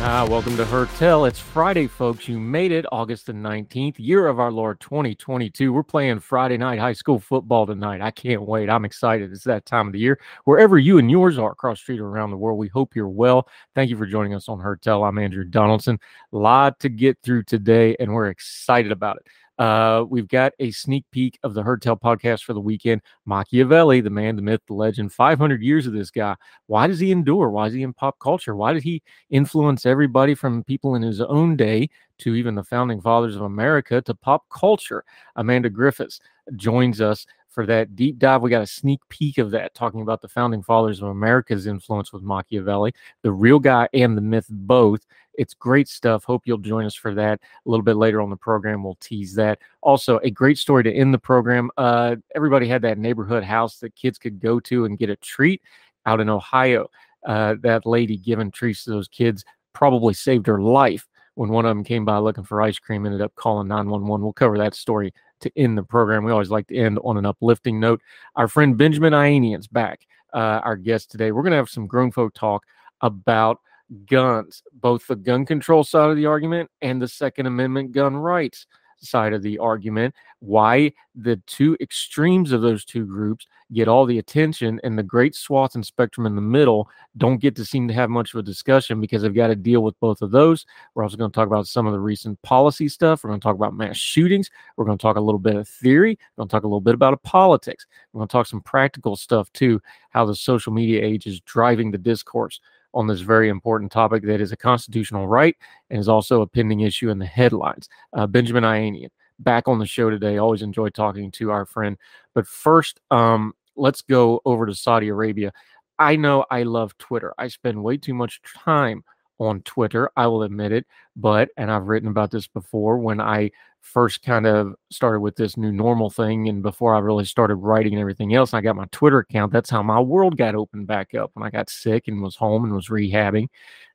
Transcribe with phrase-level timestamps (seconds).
[0.00, 1.24] Ah, welcome to Heard Tell.
[1.24, 2.28] It's Friday, folks.
[2.28, 5.72] You made it August the 19th, year of our Lord 2022.
[5.72, 8.00] We're playing Friday night high school football tonight.
[8.00, 8.70] I can't wait.
[8.70, 9.32] I'm excited.
[9.32, 10.20] It's that time of the year.
[10.44, 13.48] Wherever you and yours are across street or around the world, we hope you're well.
[13.74, 15.02] Thank you for joining us on Heard Tell.
[15.02, 15.98] I'm Andrew Donaldson.
[16.32, 19.26] A lot to get through today, and we're excited about it.
[19.58, 23.02] Uh, we've got a sneak peek of the Heard Tell podcast for the weekend.
[23.26, 25.12] Machiavelli, the man, the myth, the legend.
[25.12, 26.36] 500 years of this guy.
[26.66, 27.50] Why does he endure?
[27.50, 28.54] Why is he in pop culture?
[28.54, 33.00] Why did he influence everybody from people in his own day to even the founding
[33.00, 35.04] fathers of America to pop culture?
[35.34, 36.20] Amanda Griffiths
[36.56, 37.26] joins us
[37.58, 38.40] for that deep dive.
[38.40, 42.12] We got a sneak peek of that, talking about the founding fathers of America's influence
[42.12, 45.00] with Machiavelli, the real guy and the myth both.
[45.34, 46.22] It's great stuff.
[46.22, 48.84] Hope you'll join us for that a little bit later on the program.
[48.84, 49.58] We'll tease that.
[49.80, 51.68] Also, a great story to end the program.
[51.76, 55.60] Uh, everybody had that neighborhood house that kids could go to and get a treat
[56.06, 56.88] out in Ohio.
[57.26, 61.70] Uh, that lady giving treats to those kids probably saved her life when one of
[61.70, 64.22] them came by looking for ice cream, ended up calling 911.
[64.22, 66.24] We'll cover that story to end the program.
[66.24, 68.00] We always like to end on an uplifting note.
[68.36, 71.32] Our friend Benjamin Ayanian's back, uh, our guest today.
[71.32, 72.64] We're going to have some grown folk talk
[73.00, 73.60] about
[74.06, 78.66] guns, both the gun control side of the argument and the Second Amendment gun rights
[79.00, 80.14] side of the argument.
[80.40, 85.34] Why the two extremes of those two groups get all the attention and the great
[85.34, 88.42] swath and spectrum in the middle don't get to seem to have much of a
[88.42, 90.64] discussion because they've got to deal with both of those.
[90.94, 93.22] We're also going to talk about some of the recent policy stuff.
[93.22, 94.50] We're going to talk about mass shootings.
[94.76, 96.18] We're going to talk a little bit of theory.
[96.36, 97.86] We're going to talk a little bit about politics.
[98.12, 99.80] We're going to talk some practical stuff too,
[100.10, 102.60] how the social media age is driving the discourse
[102.94, 105.56] on this very important topic that is a constitutional right
[105.90, 107.88] and is also a pending issue in the headlines.
[108.12, 110.38] Uh, Benjamin Ayanian back on the show today.
[110.38, 111.96] Always enjoy talking to our friend.
[112.34, 115.52] But first, um, let's go over to Saudi Arabia.
[115.98, 117.34] I know I love Twitter.
[117.38, 119.04] I spend way too much time
[119.38, 120.10] on Twitter.
[120.16, 120.86] I will admit it.
[121.16, 123.50] But, and I've written about this before, when I
[123.80, 127.94] first kind of started with this new normal thing and before I really started writing
[127.94, 129.52] and everything else, I got my Twitter account.
[129.52, 132.64] That's how my world got opened back up when I got sick and was home
[132.64, 133.48] and was rehabbing.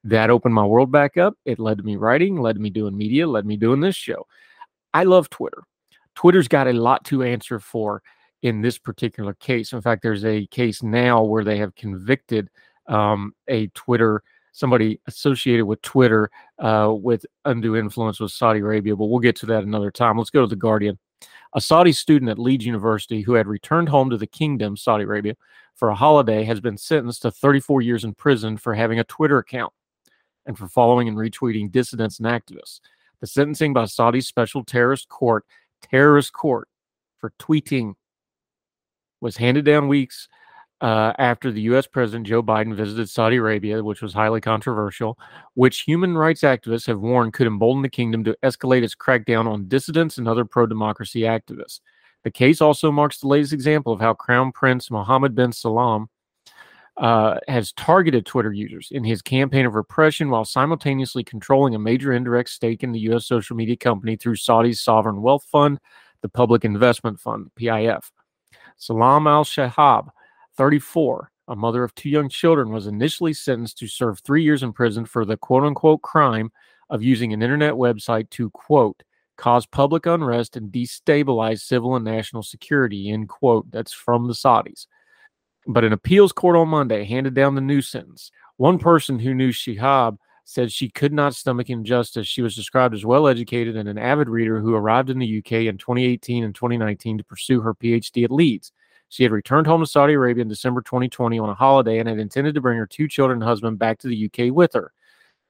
[0.03, 1.35] That opened my world back up.
[1.45, 4.25] It led to me writing, led to me doing media, led me doing this show.
[4.93, 5.63] I love Twitter.
[6.15, 8.01] Twitter's got a lot to answer for
[8.41, 9.73] in this particular case.
[9.73, 12.49] In fact, there's a case now where they have convicted
[12.87, 14.21] um, a Twitter
[14.53, 19.45] somebody associated with Twitter uh, with undue influence with Saudi Arabia, but we'll get to
[19.47, 20.17] that another time.
[20.17, 20.97] Let's go to the Guardian.
[21.55, 25.35] A Saudi student at Leeds University who had returned home to the kingdom, Saudi Arabia,
[25.75, 29.39] for a holiday has been sentenced to 34 years in prison for having a Twitter
[29.39, 29.73] account
[30.45, 32.79] and for following and retweeting dissidents and activists.
[33.21, 35.45] The sentencing by Saudi's special terrorist court,
[35.81, 36.67] terrorist court,
[37.17, 37.93] for tweeting
[39.21, 40.27] was handed down weeks
[40.83, 41.87] uh, after the U.S.
[41.87, 45.17] President Joe Biden visited Saudi Arabia, which was highly controversial,
[45.53, 49.69] which human rights activists have warned could embolden the kingdom to escalate its crackdown on
[49.69, 51.79] dissidents and other pro democracy activists.
[52.25, 56.07] The case also marks the latest example of how Crown Prince Mohammed bin Salman
[56.97, 62.11] uh, has targeted Twitter users in his campaign of repression while simultaneously controlling a major
[62.11, 63.25] indirect stake in the U.S.
[63.25, 65.79] social media company through Saudi's sovereign wealth fund,
[66.21, 68.11] the Public Investment Fund, PIF.
[68.77, 70.09] Salma al Shehab
[70.57, 74.71] 34 a mother of two young children, was initially sentenced to serve three years in
[74.71, 76.51] prison for the quote unquote crime
[76.89, 79.03] of using an internet website to quote
[79.35, 83.69] cause public unrest and destabilize civil and national security end quote.
[83.71, 84.85] That's from the saudis.
[85.67, 88.31] But an appeals court on monday handed down the new sentence.
[88.57, 92.27] One person who knew shehab said she could not stomach injustice.
[92.27, 95.51] She was described as well educated and an avid reader who arrived in the uk
[95.51, 98.71] in 2018 and 2019 to pursue her phd at leeds
[99.13, 102.17] she had returned home to Saudi Arabia in December 2020 on a holiday and had
[102.17, 104.91] intended to bring her two children and husband back to the UK with her.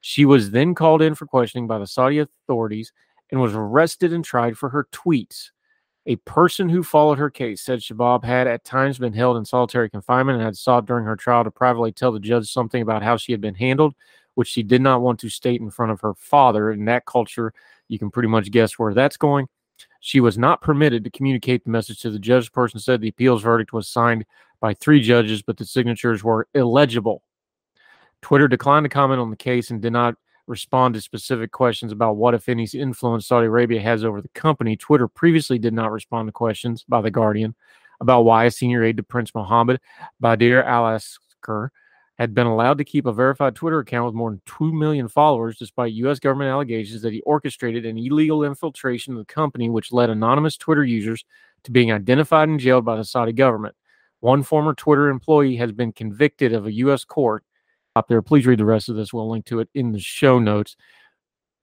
[0.02, 2.92] She was then called in for questioning by the Saudi authorities
[3.30, 5.48] and was arrested and tried for her tweets.
[6.04, 9.88] A person who followed her case said Shehab had at times been held in solitary
[9.88, 13.16] confinement and had sought during her trial to privately tell the judge something about how
[13.16, 13.94] she had been handled,
[14.34, 16.70] which she did not want to state in front of her father.
[16.70, 17.54] In that culture,
[17.88, 19.46] you can pretty much guess where that's going.
[20.06, 22.44] She was not permitted to communicate the message to the judge.
[22.44, 24.26] The person said the appeals verdict was signed
[24.60, 27.22] by three judges, but the signatures were illegible.
[28.20, 30.16] Twitter declined to comment on the case and did not
[30.46, 34.76] respond to specific questions about what, if any, influence Saudi Arabia has over the company.
[34.76, 37.54] Twitter previously did not respond to questions by The Guardian
[37.98, 39.80] about why a senior aide to Prince Mohammed,
[40.20, 41.72] Badr al Askar,
[42.18, 45.58] had been allowed to keep a verified Twitter account with more than 2 million followers,
[45.58, 46.20] despite U.S.
[46.20, 50.84] government allegations that he orchestrated an illegal infiltration of the company, which led anonymous Twitter
[50.84, 51.24] users
[51.64, 53.74] to being identified and jailed by the Saudi government.
[54.20, 57.04] One former Twitter employee has been convicted of a U.S.
[57.04, 57.42] court.
[57.96, 59.12] Up there, please read the rest of this.
[59.12, 60.76] We'll link to it in the show notes.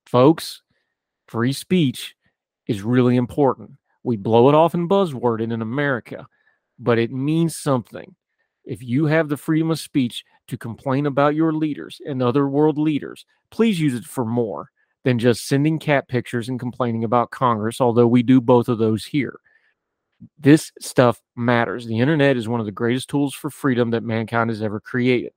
[0.05, 0.61] Folks,
[1.27, 2.15] free speech
[2.67, 3.71] is really important.
[4.03, 6.27] We blow it off in buzzword in America,
[6.77, 8.15] but it means something.
[8.65, 12.77] If you have the freedom of speech to complain about your leaders and other world
[12.77, 14.69] leaders, please use it for more
[15.03, 19.05] than just sending cat pictures and complaining about Congress, although we do both of those
[19.05, 19.39] here.
[20.37, 21.87] This stuff matters.
[21.87, 25.33] The internet is one of the greatest tools for freedom that mankind has ever created,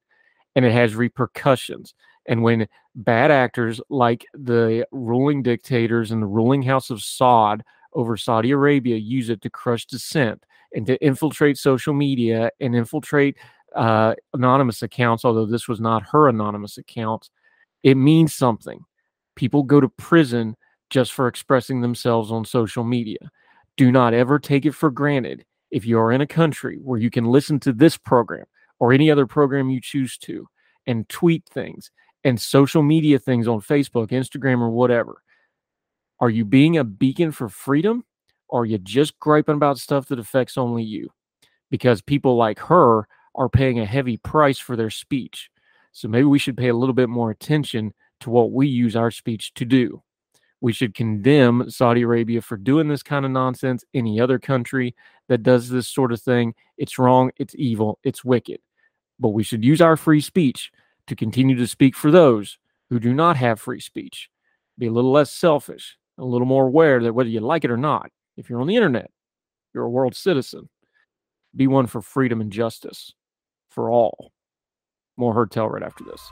[0.54, 1.94] and it has repercussions.
[2.26, 7.62] And when bad actors like the ruling dictators and the ruling house of Saud
[7.94, 10.44] over Saudi Arabia use it to crush dissent
[10.74, 13.36] and to infiltrate social media and infiltrate
[13.74, 17.30] uh, anonymous accounts, although this was not her anonymous account,
[17.82, 18.80] it means something.
[19.36, 20.56] People go to prison
[20.90, 23.18] just for expressing themselves on social media.
[23.76, 27.10] Do not ever take it for granted if you are in a country where you
[27.10, 28.44] can listen to this program
[28.78, 30.46] or any other program you choose to
[30.86, 31.90] and tweet things
[32.22, 35.22] and social media things on Facebook, Instagram, or whatever.
[36.20, 38.04] Are you being a beacon for freedom?
[38.50, 41.10] Are you just griping about stuff that affects only you?
[41.70, 45.50] Because people like her are paying a heavy price for their speech.
[45.92, 49.10] So maybe we should pay a little bit more attention to what we use our
[49.10, 50.02] speech to do.
[50.60, 53.84] We should condemn Saudi Arabia for doing this kind of nonsense.
[53.92, 54.94] Any other country
[55.28, 58.60] that does this sort of thing, it's wrong, it's evil, it's wicked.
[59.20, 60.72] But we should use our free speech
[61.06, 62.58] to continue to speak for those
[62.88, 64.30] who do not have free speech.
[64.78, 67.76] Be a little less selfish, a little more aware that whether you like it or
[67.76, 69.10] not, if you're on the internet,
[69.74, 70.68] you're a world citizen.
[71.54, 73.12] Be one for freedom and justice
[73.70, 74.32] for all.
[75.16, 76.30] More Heard Tell right after this.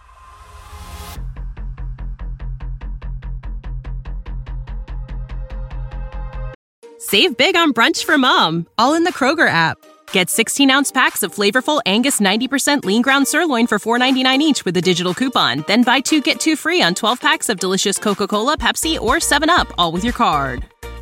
[6.99, 9.77] Save big on brunch for mom, all in the Kroger app.
[10.13, 14.77] Get 16 ounce packs of flavorful Angus 90% lean ground sirloin for $4.99 each with
[14.77, 15.65] a digital coupon.
[15.67, 19.17] Then buy two get two free on 12 packs of delicious Coca Cola, Pepsi, or
[19.17, 20.72] 7UP, all with your card.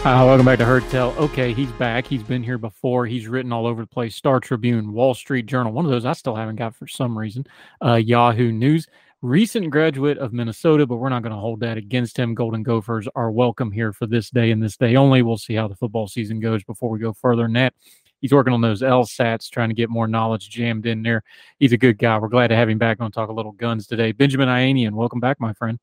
[0.00, 1.10] Uh, welcome back to Heard Tell.
[1.18, 2.06] Okay, he's back.
[2.06, 3.04] He's been here before.
[3.04, 4.16] He's written all over the place.
[4.16, 7.46] Star Tribune, Wall Street Journal, one of those I still haven't got for some reason.
[7.84, 8.86] Uh, Yahoo News,
[9.20, 12.34] recent graduate of Minnesota, but we're not going to hold that against him.
[12.34, 15.20] Golden Gophers are welcome here for this day and this day only.
[15.20, 17.74] We'll see how the football season goes before we go further than that.
[18.22, 21.24] He's working on those LSATs, trying to get more knowledge jammed in there.
[21.58, 22.16] He's a good guy.
[22.18, 22.96] We're glad to have him back.
[22.96, 24.12] Going to talk a little guns today.
[24.12, 25.78] Benjamin Ayanian, welcome back, my friend.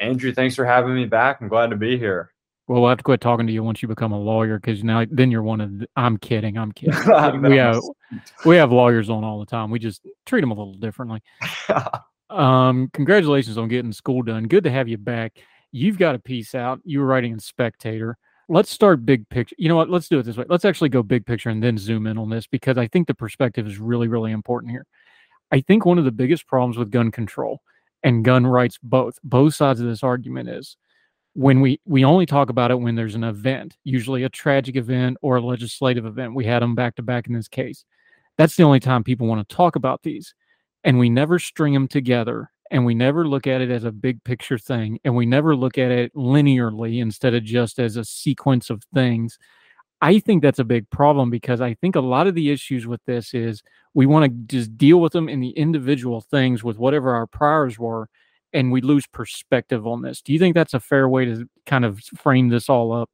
[0.00, 1.40] Andrew, thanks for having me back.
[1.40, 2.32] I'm glad to be here.
[2.70, 5.04] Well, we'll have to quit talking to you once you become a lawyer because now
[5.10, 5.80] then you're one of.
[5.80, 6.56] The, I'm kidding.
[6.56, 6.94] I'm kidding.
[7.42, 7.80] we have
[8.44, 9.72] we have lawyers on all the time.
[9.72, 11.20] We just treat them a little differently.
[12.30, 14.44] um, congratulations on getting school done.
[14.44, 15.38] Good to have you back.
[15.72, 16.78] You've got a piece out.
[16.84, 18.16] You were writing in Spectator
[18.48, 19.56] let's start big picture.
[19.58, 19.90] You know what?
[19.90, 20.44] Let's do it this way.
[20.48, 23.14] Let's actually go big picture and then zoom in on this because I think the
[23.14, 24.86] perspective is really, really important here.
[25.50, 27.62] I think one of the biggest problems with gun control
[28.02, 30.76] and gun rights, both both sides of this argument is
[31.34, 35.16] when we we only talk about it when there's an event, usually a tragic event
[35.22, 36.34] or a legislative event.
[36.34, 37.84] We had them back to back in this case.
[38.36, 40.34] That's the only time people want to talk about these,
[40.84, 44.22] and we never string them together and we never look at it as a big
[44.24, 48.70] picture thing and we never look at it linearly instead of just as a sequence
[48.70, 49.38] of things
[50.00, 53.00] i think that's a big problem because i think a lot of the issues with
[53.06, 53.62] this is
[53.94, 57.78] we want to just deal with them in the individual things with whatever our priors
[57.78, 58.08] were
[58.52, 60.22] and we lose perspective on this.
[60.22, 63.10] Do you think that's a fair way to kind of frame this all up?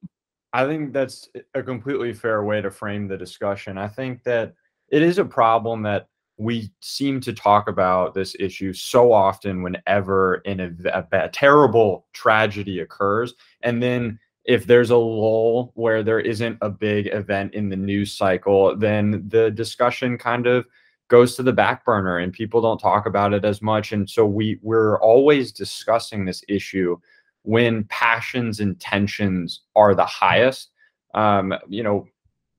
[0.53, 3.77] I think that's a completely fair way to frame the discussion.
[3.77, 4.55] I think that
[4.89, 10.35] it is a problem that we seem to talk about this issue so often whenever
[10.45, 16.19] in a, a, a, terrible tragedy occurs and then if there's a lull where there
[16.19, 20.65] isn't a big event in the news cycle then the discussion kind of
[21.09, 23.91] goes to the back burner and people don't talk about it as much.
[23.91, 26.97] And so we we're always discussing this issue
[27.43, 30.71] when passions and tensions are the highest.
[31.13, 32.07] Um, you know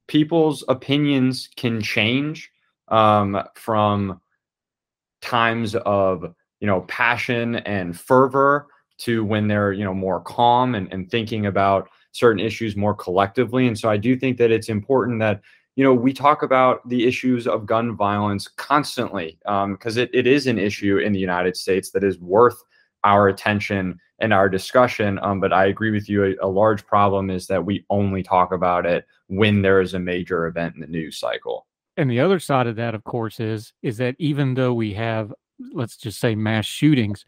[0.07, 2.51] people's opinions can change
[2.89, 4.21] um, from
[5.21, 8.67] times of you know passion and fervor
[8.99, 13.67] to when they're you know more calm and, and thinking about certain issues more collectively.
[13.69, 15.43] And so i do think that it's important that
[15.79, 20.27] you know we talk about the issues of gun violence constantly because um, it, it
[20.27, 22.63] is an issue in the united states that is worth
[23.05, 27.31] our attention and our discussion um, but i agree with you a, a large problem
[27.31, 30.87] is that we only talk about it when there is a major event in the
[30.87, 31.65] news cycle
[31.99, 35.35] and the other side of that, of course, is is that even though we have,
[35.73, 37.25] let's just say, mass shootings,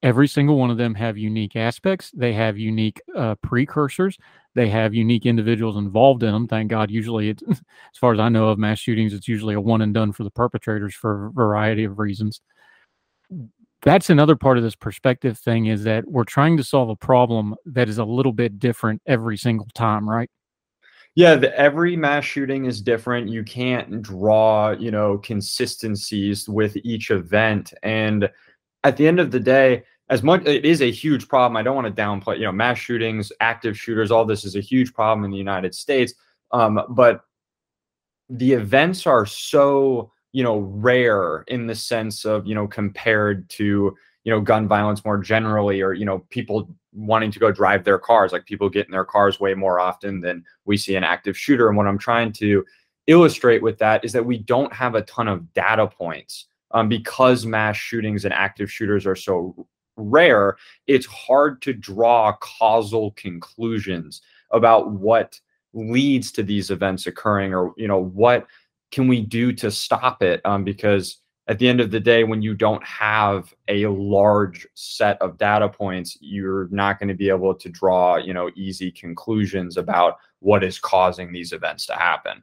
[0.00, 2.12] every single one of them have unique aspects.
[2.12, 4.16] They have unique uh, precursors.
[4.54, 6.46] They have unique individuals involved in them.
[6.46, 6.90] Thank God.
[6.90, 9.94] Usually, it's, as far as I know of mass shootings, it's usually a one and
[9.94, 12.40] done for the perpetrators for a variety of reasons.
[13.82, 17.56] That's another part of this perspective thing is that we're trying to solve a problem
[17.66, 20.30] that is a little bit different every single time, right?
[21.14, 23.28] Yeah, the, every mass shooting is different.
[23.28, 27.74] You can't draw, you know, consistencies with each event.
[27.82, 28.30] And
[28.84, 29.82] at the end of the day,
[30.12, 31.56] as much it is a huge problem.
[31.56, 34.60] I don't want to downplay, you know, mass shootings, active shooters, all this is a
[34.60, 36.12] huge problem in the United States.
[36.50, 37.22] Um, but
[38.28, 43.96] the events are so, you know, rare in the sense of, you know, compared to,
[44.24, 47.98] you know, gun violence more generally, or, you know, people wanting to go drive their
[47.98, 48.32] cars.
[48.32, 51.68] Like people get in their cars way more often than we see an active shooter.
[51.68, 52.66] And what I'm trying to
[53.06, 57.46] illustrate with that is that we don't have a ton of data points um, because
[57.46, 60.56] mass shootings and active shooters are so rare.
[60.86, 65.38] It's hard to draw causal conclusions about what
[65.74, 68.46] leads to these events occurring or you know what
[68.90, 72.40] can we do to stop it um, because at the end of the day, when
[72.40, 77.54] you don't have a large set of data points, you're not going to be able
[77.54, 82.42] to draw, you know, easy conclusions about what is causing these events to happen.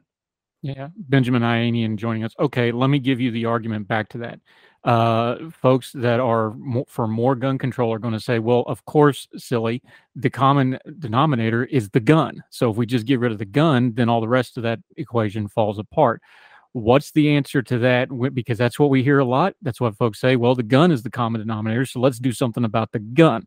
[0.62, 2.34] Yeah, Benjamin Ayanian joining us.
[2.38, 4.40] Okay, let me give you the argument back to that.
[4.82, 8.82] Uh, folks that are mo- for more gun control are going to say, well, of
[8.86, 9.82] course, silly.
[10.16, 12.42] The common denominator is the gun.
[12.48, 14.78] So if we just get rid of the gun, then all the rest of that
[14.96, 16.22] equation falls apart.
[16.72, 18.08] What's the answer to that?
[18.32, 19.54] Because that's what we hear a lot.
[19.60, 20.36] That's what folks say.
[20.36, 21.84] Well, the gun is the common denominator.
[21.84, 23.46] So let's do something about the gun.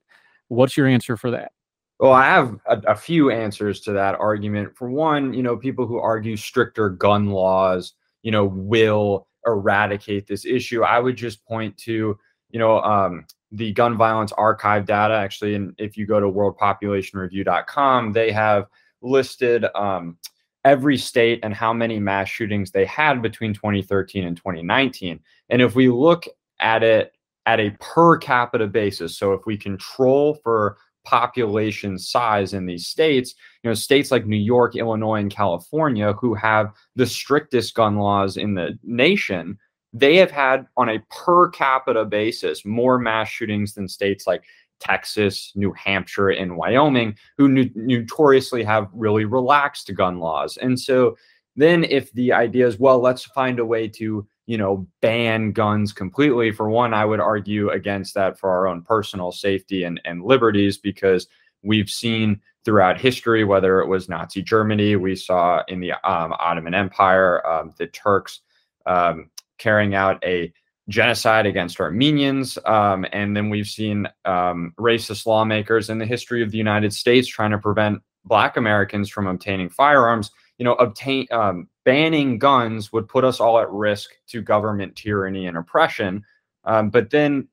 [0.49, 1.51] What's your answer for that?
[1.99, 4.75] Well, I have a, a, few answers to that argument.
[4.75, 10.45] For one, you know, people who argue stricter gun laws, you know, will eradicate this
[10.45, 10.83] issue.
[10.83, 12.17] I would just point to,
[12.49, 15.13] you know, um, the gun violence archive data.
[15.13, 18.67] Actually, and if you go to worldpopulationreview.com, they have
[19.01, 20.17] listed um,
[20.65, 25.19] every state and how many mass shootings they had between 2013 and 2019.
[25.49, 26.25] And if we look
[26.59, 27.13] at it
[27.45, 33.35] at a per capita basis, so if we control for population size in these states,
[33.63, 38.37] you know, states like New York, Illinois, and California, who have the strictest gun laws
[38.37, 39.57] in the nation,
[39.93, 44.43] they have had on a per capita basis more mass shootings than states like
[44.79, 50.57] Texas, New Hampshire, and Wyoming, who no- notoriously have really relaxed gun laws.
[50.57, 51.15] And so
[51.55, 55.93] then if the idea is, well, let's find a way to, you know, ban guns
[55.93, 60.23] completely, for one, I would argue against that for our own personal safety and, and
[60.23, 61.27] liberties, because
[61.61, 66.73] we've seen throughout history, whether it was Nazi Germany, we saw in the um, Ottoman
[66.73, 68.41] Empire, um, the Turks
[68.85, 70.51] um, carrying out a
[70.89, 72.57] genocide against Armenians.
[72.65, 77.27] Um, and then we've seen um, racist lawmakers in the history of the United States
[77.27, 83.07] trying to prevent Black Americans from obtaining firearms, you know, obtain um, banning guns would
[83.07, 86.23] put us all at risk to government tyranny and oppression.
[86.63, 87.47] Um, but then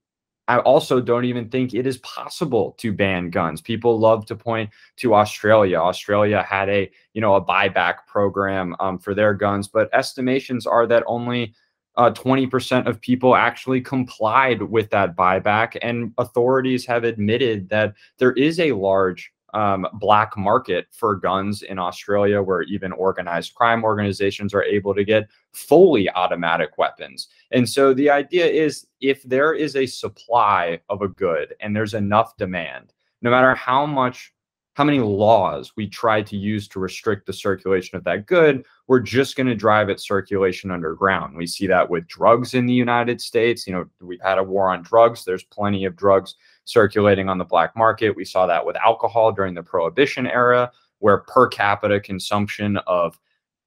[0.51, 3.61] I also don't even think it is possible to ban guns.
[3.61, 5.79] People love to point to Australia.
[5.79, 10.89] Australia had a you know a buyback program um, for their guns, but estimations are
[10.89, 11.55] that only
[11.97, 18.33] uh, 20% of people actually complied with that buyback, and authorities have admitted that there
[18.33, 24.54] is a large um, black market for guns in Australia, where even organized crime organizations
[24.54, 27.28] are able to get fully automatic weapons.
[27.50, 31.95] And so the idea is if there is a supply of a good and there's
[31.95, 32.92] enough demand,
[33.23, 34.33] no matter how much
[34.75, 39.00] how many laws we try to use to restrict the circulation of that good, we're
[39.00, 41.37] just going to drive its circulation underground.
[41.37, 43.67] We see that with drugs in the United States.
[43.67, 45.25] You know, we've had a war on drugs.
[45.25, 48.15] There's plenty of drugs circulating on the black market.
[48.15, 53.19] We saw that with alcohol during the prohibition era, where per capita consumption of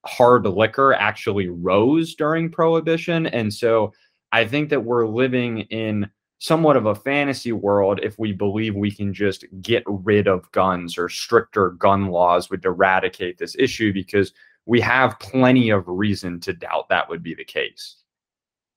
[0.05, 3.27] hard liquor actually rose during prohibition.
[3.27, 3.93] And so
[4.31, 6.09] I think that we're living in
[6.43, 10.97] somewhat of a fantasy world if we believe we can just get rid of guns
[10.97, 14.33] or stricter gun laws would eradicate this issue because
[14.65, 17.95] we have plenty of reason to doubt that would be the case.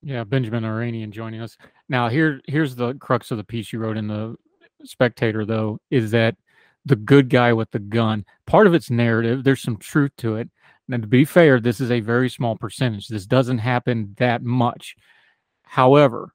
[0.00, 1.58] Yeah, Benjamin Ayanian joining us.
[1.88, 4.36] Now here here's the crux of the piece you wrote in the
[4.84, 6.36] Spectator though is that
[6.84, 8.24] the good guy with the gun.
[8.46, 10.48] Part of its narrative, there's some truth to it.
[10.88, 13.08] And to be fair, this is a very small percentage.
[13.08, 14.94] This doesn't happen that much.
[15.64, 16.32] However,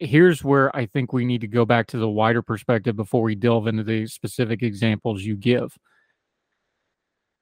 [0.00, 3.34] here's where I think we need to go back to the wider perspective before we
[3.34, 5.76] delve into the specific examples you give.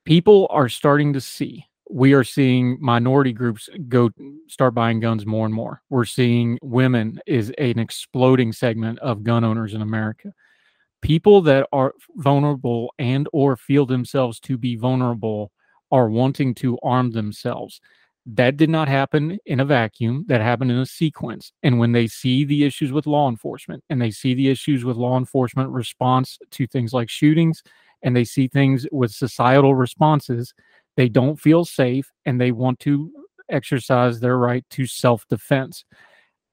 [0.04, 4.10] People are starting to see, we are seeing minority groups go
[4.46, 5.82] start buying guns more and more.
[5.88, 10.32] We're seeing women is an exploding segment of gun owners in America.
[11.00, 15.52] People that are vulnerable and or feel themselves to be vulnerable
[15.90, 17.80] are wanting to arm themselves
[18.34, 21.50] that did not happen in a vacuum that happened in a sequence.
[21.62, 24.98] And when they see the issues with law enforcement and they see the issues with
[24.98, 27.62] law enforcement response to things like shootings
[28.02, 30.52] and they see things with societal responses
[30.96, 33.12] they don't feel safe and they want to
[33.48, 35.84] exercise their right to self-defense.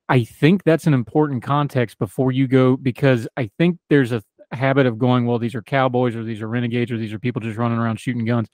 [0.07, 4.85] I think that's an important context before you go because i think there's a habit
[4.85, 7.57] of going well these are cowboys or these are renegades or these are people just
[7.57, 8.47] running around shooting guns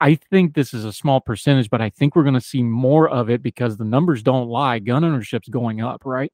[0.00, 3.08] I think this is a small percentage, but I think we're going to see more
[3.08, 4.78] of it because the numbers don't lie.
[4.78, 6.32] Gun ownership's going up, right?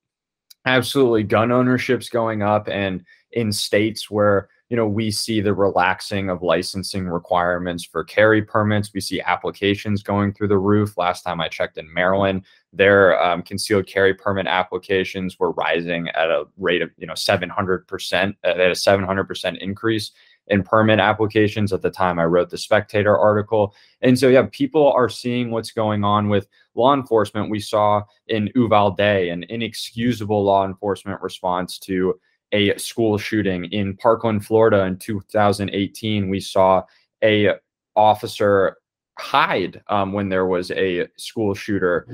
[0.66, 1.24] Absolutely.
[1.24, 2.68] Gun ownership's going up.
[2.68, 8.42] And in states where, you know, we see the relaxing of licensing requirements for carry
[8.42, 10.96] permits, we see applications going through the roof.
[10.96, 16.30] Last time I checked in Maryland, their um, concealed carry permit applications were rising at
[16.30, 20.12] a rate of, you know, 700%, at a 700% increase
[20.48, 23.74] in permit applications at the time I wrote the Spectator article.
[24.00, 27.50] And so, yeah, people are seeing what's going on with law enforcement.
[27.50, 32.18] We saw in Uvalde an inexcusable law enforcement response to
[32.52, 36.28] a school shooting in Parkland, Florida in 2018.
[36.28, 36.82] We saw
[37.22, 37.54] a
[37.96, 38.76] officer
[39.18, 42.06] hide um, when there was a school shooter.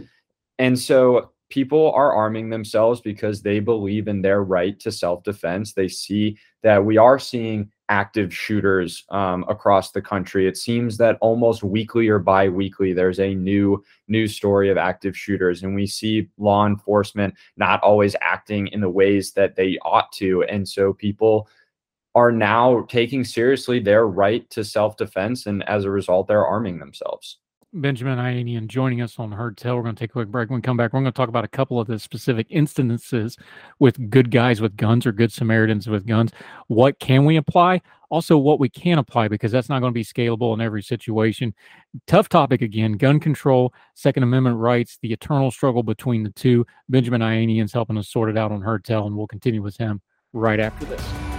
[0.59, 5.73] And so people are arming themselves because they believe in their right to self defense.
[5.75, 10.49] They see that we are seeing active shooters um, across the country.
[10.49, 15.63] It seems that almost weekly or bi-weekly there's a new news story of active shooters,
[15.63, 20.43] and we see law enforcement not always acting in the ways that they ought to,
[20.45, 21.47] and so people
[22.15, 27.39] are now taking seriously their right to self-defense, and as a result, they're arming themselves.
[27.75, 29.77] Benjamin Ayanian joining us on Heard Tell.
[29.77, 30.51] We're going to take a quick break.
[30.51, 33.39] When we come back, we're going to talk about a couple of the specific instances
[33.79, 36.33] with good guys with guns or good Samaritans with guns.
[36.67, 37.81] What can we apply?
[38.11, 41.55] Also, what we can apply because that's not going to be scalable in every situation.
[42.07, 46.67] Tough topic again gun control, Second Amendment rights, the eternal struggle between the two.
[46.91, 50.03] Benjamin Ayanian's helping us sort it out on Heard Tell, and we'll continue with him
[50.35, 51.32] right after this.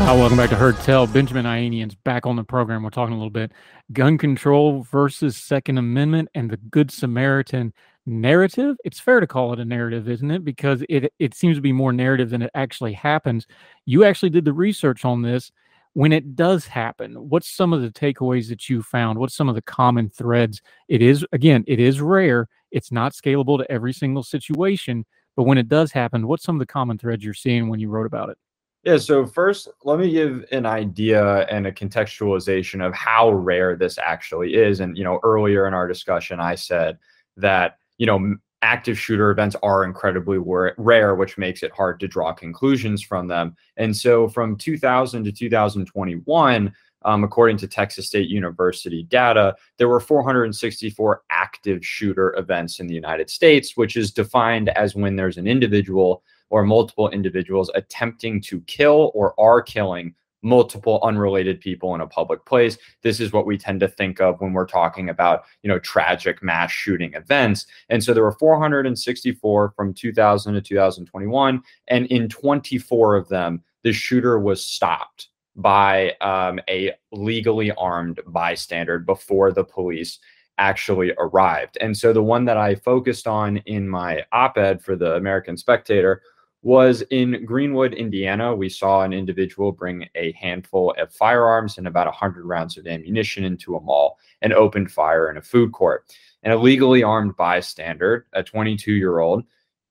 [0.00, 1.06] Uh, welcome back to Heard Tell.
[1.06, 2.82] Benjamin Ayanian's back on the program.
[2.82, 3.52] We're talking a little bit
[3.92, 7.74] gun control versus Second Amendment and the Good Samaritan
[8.06, 8.76] narrative.
[8.84, 10.44] It's fair to call it a narrative, isn't it?
[10.44, 13.46] Because it it seems to be more narrative than it actually happens.
[13.84, 15.52] You actually did the research on this.
[15.92, 19.18] When it does happen, what's some of the takeaways that you found?
[19.18, 20.62] What's some of the common threads?
[20.88, 22.48] It is again, it is rare.
[22.70, 25.04] It's not scalable to every single situation,
[25.36, 27.88] But when it does happen, what's some of the common threads you're seeing when you
[27.90, 28.38] wrote about it?
[28.84, 33.98] Yeah, so first, let me give an idea and a contextualization of how rare this
[33.98, 34.80] actually is.
[34.80, 36.98] And, you know, earlier in our discussion, I said
[37.36, 42.32] that, you know, active shooter events are incredibly rare, which makes it hard to draw
[42.32, 43.56] conclusions from them.
[43.76, 46.72] And so from 2000 to 2021,
[47.04, 52.94] um, according to Texas State University data, there were 464 active shooter events in the
[52.94, 58.60] United States, which is defined as when there's an individual or multiple individuals attempting to
[58.62, 62.78] kill or are killing multiple unrelated people in a public place.
[63.02, 66.42] This is what we tend to think of when we're talking about you know tragic
[66.42, 67.66] mass shooting events.
[67.88, 73.92] And so there were 464 from 2000 to 2021 and in 24 of them the
[73.92, 80.18] shooter was stopped by um, a legally armed bystander before the police
[80.58, 81.78] actually arrived.
[81.80, 86.22] And so the one that i focused on in my op-ed for the american spectator
[86.62, 88.54] was in Greenwood, Indiana.
[88.54, 93.44] We saw an individual bring a handful of firearms and about 100 rounds of ammunition
[93.44, 96.04] into a mall and opened fire in a food court.
[96.42, 99.44] An illegally armed bystander, a 22 year old,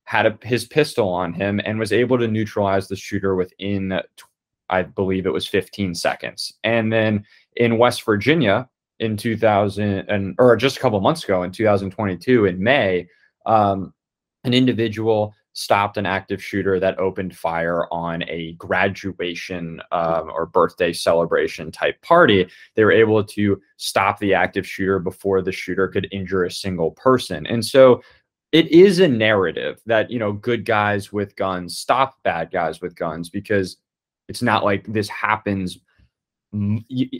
[0.03, 3.99] had a, his pistol on him and was able to neutralize the shooter within,
[4.69, 6.53] I believe it was 15 seconds.
[6.63, 7.25] And then
[7.55, 12.61] in West Virginia in 2000, and, or just a couple months ago in 2022, in
[12.61, 13.07] May,
[13.45, 13.93] um,
[14.43, 20.93] an individual stopped an active shooter that opened fire on a graduation um, or birthday
[20.93, 22.47] celebration type party.
[22.75, 26.91] They were able to stop the active shooter before the shooter could injure a single
[26.91, 27.47] person.
[27.47, 28.03] And so
[28.51, 32.95] it is a narrative that, you know, good guys with guns stop bad guys with
[32.95, 33.77] guns because
[34.27, 35.79] it's not like this happens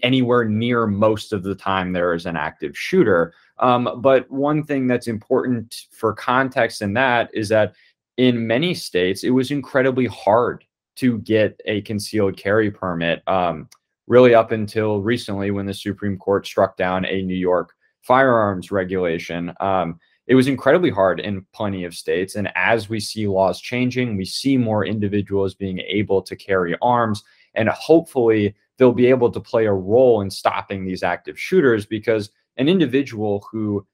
[0.04, 3.34] anywhere near most of the time there is an active shooter.
[3.60, 7.74] Um, but one thing that's important for context in that is that
[8.18, 13.22] in many states, it was incredibly hard to get a concealed carry permit.
[13.28, 13.70] Um,
[14.08, 19.54] really, up until recently, when the Supreme Court struck down a New York firearms regulation,
[19.60, 22.36] um, it was incredibly hard in plenty of states.
[22.36, 27.24] And as we see laws changing, we see more individuals being able to carry arms,
[27.54, 32.30] and hopefully, they'll be able to play a role in stopping these active shooters because
[32.58, 33.86] an individual who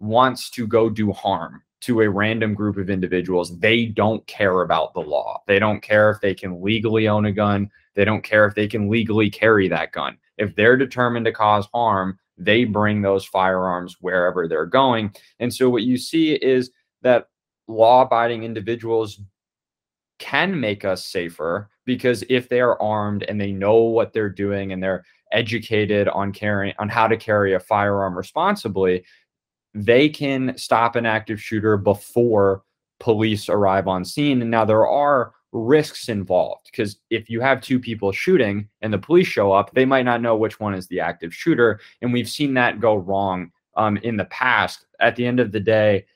[0.00, 3.58] wants to go do harm to a random group of individuals.
[3.58, 5.42] They don't care about the law.
[5.46, 7.70] They don't care if they can legally own a gun.
[7.94, 10.16] They don't care if they can legally carry that gun.
[10.38, 15.12] If they're determined to cause harm, they bring those firearms wherever they're going.
[15.40, 16.70] And so what you see is
[17.02, 17.28] that
[17.68, 19.20] law abiding individuals
[20.18, 24.72] can make us safer because if they are armed and they know what they're doing
[24.72, 29.04] and they're educated on carrying on how to carry a firearm responsibly
[29.74, 32.62] they can stop an active shooter before
[33.00, 34.42] police arrive on scene.
[34.42, 38.98] And now there are risks involved because if you have two people shooting and the
[38.98, 41.80] police show up, they might not know which one is the active shooter.
[42.00, 44.86] And we've seen that go wrong um, in the past.
[45.00, 46.06] At the end of the day,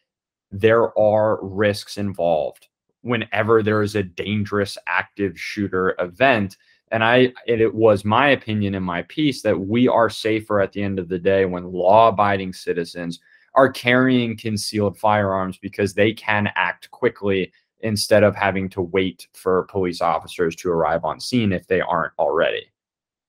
[0.51, 2.69] there are risks involved
[3.03, 6.57] whenever there is a dangerous active shooter event.
[6.92, 10.83] And I, it was my opinion in my piece that we are safer at the
[10.83, 13.21] end of the day when law abiding citizens
[13.57, 19.64] are carrying concealed firearms because they can act quickly instead of having to wait for
[19.64, 22.71] police officers to arrive on scene if they aren't already.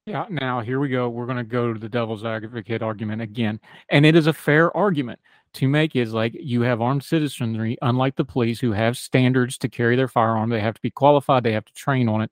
[0.05, 1.09] Yeah, now here we go.
[1.09, 3.59] We're going to go to the devil's advocate argument again.
[3.89, 5.19] And it is a fair argument
[5.53, 9.69] to make is like you have armed citizenry, unlike the police who have standards to
[9.69, 10.49] carry their firearm.
[10.49, 12.31] They have to be qualified, they have to train on it.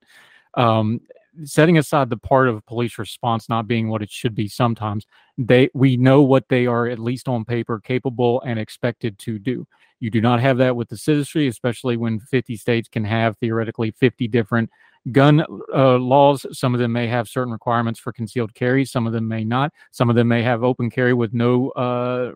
[0.54, 1.00] Um,
[1.44, 5.06] setting aside the part of police response not being what it should be sometimes
[5.38, 9.66] they we know what they are at least on paper capable and expected to do.
[10.00, 13.90] You do not have that with the citizenry especially when 50 states can have theoretically
[13.90, 14.70] 50 different
[15.12, 15.44] gun
[15.74, 16.46] uh, laws.
[16.52, 19.72] Some of them may have certain requirements for concealed carry some of them may not.
[19.90, 22.32] Some of them may have open carry with no uh,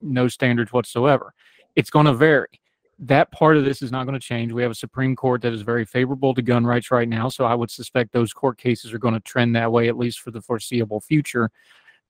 [0.00, 1.32] no standards whatsoever.
[1.76, 2.60] It's going to vary
[3.02, 4.52] that part of this is not going to change.
[4.52, 7.28] We have a Supreme Court that is very favorable to gun rights right now.
[7.28, 10.20] So I would suspect those court cases are going to trend that way, at least
[10.20, 11.50] for the foreseeable future.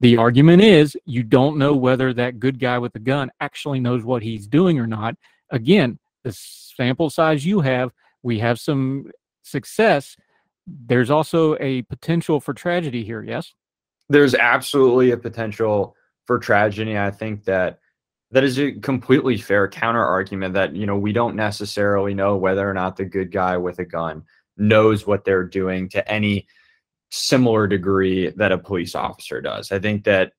[0.00, 4.04] The argument is you don't know whether that good guy with the gun actually knows
[4.04, 5.16] what he's doing or not.
[5.48, 7.90] Again, the sample size you have,
[8.22, 9.10] we have some
[9.42, 10.16] success.
[10.66, 13.54] There's also a potential for tragedy here, yes?
[14.10, 16.98] There's absolutely a potential for tragedy.
[16.98, 17.78] I think that
[18.32, 22.68] that is a completely fair counter argument that you know we don't necessarily know whether
[22.68, 24.24] or not the good guy with a gun
[24.56, 26.46] knows what they're doing to any
[27.10, 30.32] similar degree that a police officer does i think that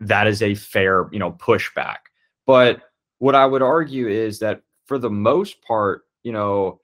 [0.00, 1.98] that is a fair you know pushback
[2.46, 2.82] but
[3.18, 6.80] what i would argue is that for the most part, you know,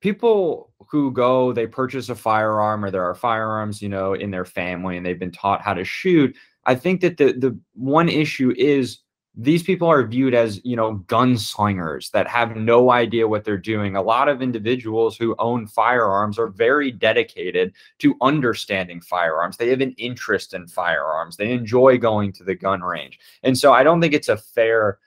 [0.00, 4.44] people who go, they purchase a firearm or there are firearms, you know, in their
[4.44, 6.36] family and they've been taught how to shoot.
[6.66, 8.98] I think that the the one issue is
[9.36, 13.94] these people are viewed as you know gunslingers that have no idea what they're doing.
[13.94, 19.56] A lot of individuals who own firearms are very dedicated to understanding firearms.
[19.56, 21.36] They have an interest in firearms.
[21.36, 23.18] They enjoy going to the gun range.
[23.42, 24.98] And so i don't think it's a fair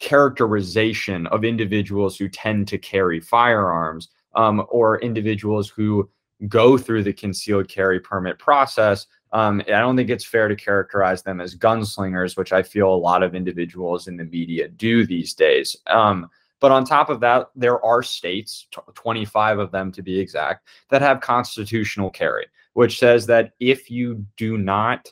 [0.00, 6.08] characterization of individuals who tend to carry firearms um, or individuals who
[6.48, 11.22] go through the concealed carry permit process um, I don't think it's fair to characterize
[11.22, 15.34] them as gunslingers, which I feel a lot of individuals in the media do these
[15.34, 15.76] days.
[15.86, 20.68] Um, but on top of that, there are states, 25 of them to be exact,
[20.90, 25.10] that have constitutional carry, which says that if you do not,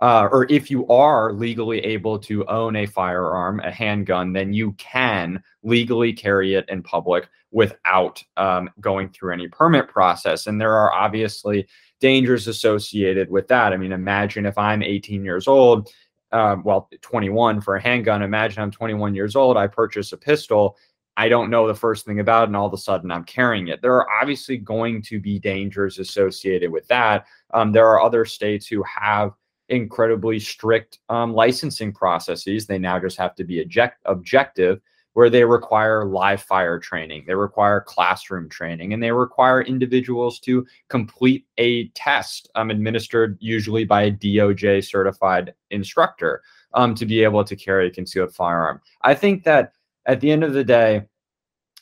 [0.00, 4.72] uh, or if you are legally able to own a firearm, a handgun, then you
[4.72, 10.46] can legally carry it in public without um, going through any permit process.
[10.46, 11.68] And there are obviously
[12.00, 13.72] dangers associated with that.
[13.72, 15.88] I mean, imagine if I'm 18 years old,
[16.32, 18.22] um, well, 21 for a handgun.
[18.22, 20.76] Imagine I'm 21 years old, I purchase a pistol.
[21.16, 23.68] I don't know the first thing about it, and all of a sudden I'm carrying
[23.68, 23.80] it.
[23.80, 27.26] There are obviously going to be dangers associated with that.
[27.52, 29.30] Um, there are other states who have
[29.68, 32.66] incredibly strict um, licensing processes.
[32.66, 34.80] They now just have to be object- objective
[35.14, 40.66] where they require live fire training, they require classroom training, and they require individuals to
[40.88, 46.42] complete a test um, administered usually by a DOJ certified instructor
[46.74, 48.80] um, to be able to carry a concealed firearm.
[49.02, 49.72] I think that
[50.06, 51.02] at the end of the day,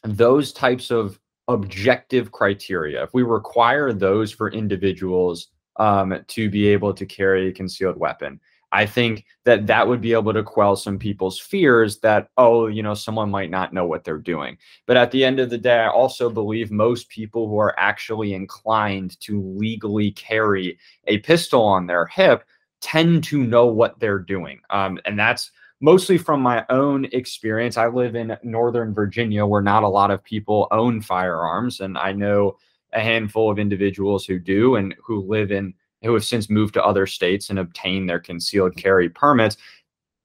[0.05, 1.19] those types of
[1.49, 7.53] objective criteria, if we require those for individuals um, to be able to carry a
[7.53, 8.41] concealed weapon,
[8.73, 12.83] I think that that would be able to quell some people's fears that, oh, you
[12.83, 14.57] know, someone might not know what they're doing.
[14.87, 18.33] But at the end of the day, I also believe most people who are actually
[18.33, 22.45] inclined to legally carry a pistol on their hip
[22.81, 24.61] tend to know what they're doing.
[24.71, 25.51] Um, and that's
[25.83, 27.77] mostly from my own experience.
[27.77, 31.81] I live in Northern Virginia where not a lot of people own firearms.
[31.81, 32.57] And I know
[32.93, 36.85] a handful of individuals who do and who live in who have since moved to
[36.85, 39.57] other states and obtained their concealed carry permits.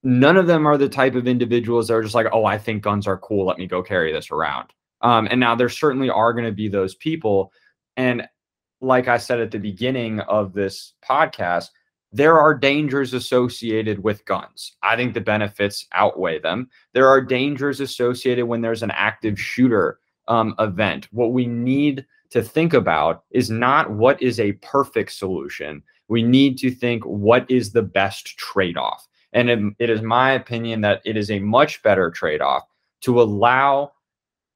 [0.02, 2.82] None of them are the type of individuals that are just like, oh, I think
[2.82, 3.46] guns are cool.
[3.46, 4.72] Let me go carry this around.
[5.00, 7.52] Um, and now there certainly are going to be those people.
[7.96, 8.26] And
[8.80, 11.70] like I said at the beginning of this podcast,
[12.10, 14.76] there are dangers associated with guns.
[14.82, 16.70] I think the benefits outweigh them.
[16.94, 21.08] There are dangers associated when there's an active shooter um, event.
[21.12, 25.82] What we need to think about is not what is a perfect solution.
[26.08, 29.06] We need to think what is the best trade off.
[29.32, 32.64] And it, it is my opinion that it is a much better trade off
[33.02, 33.92] to allow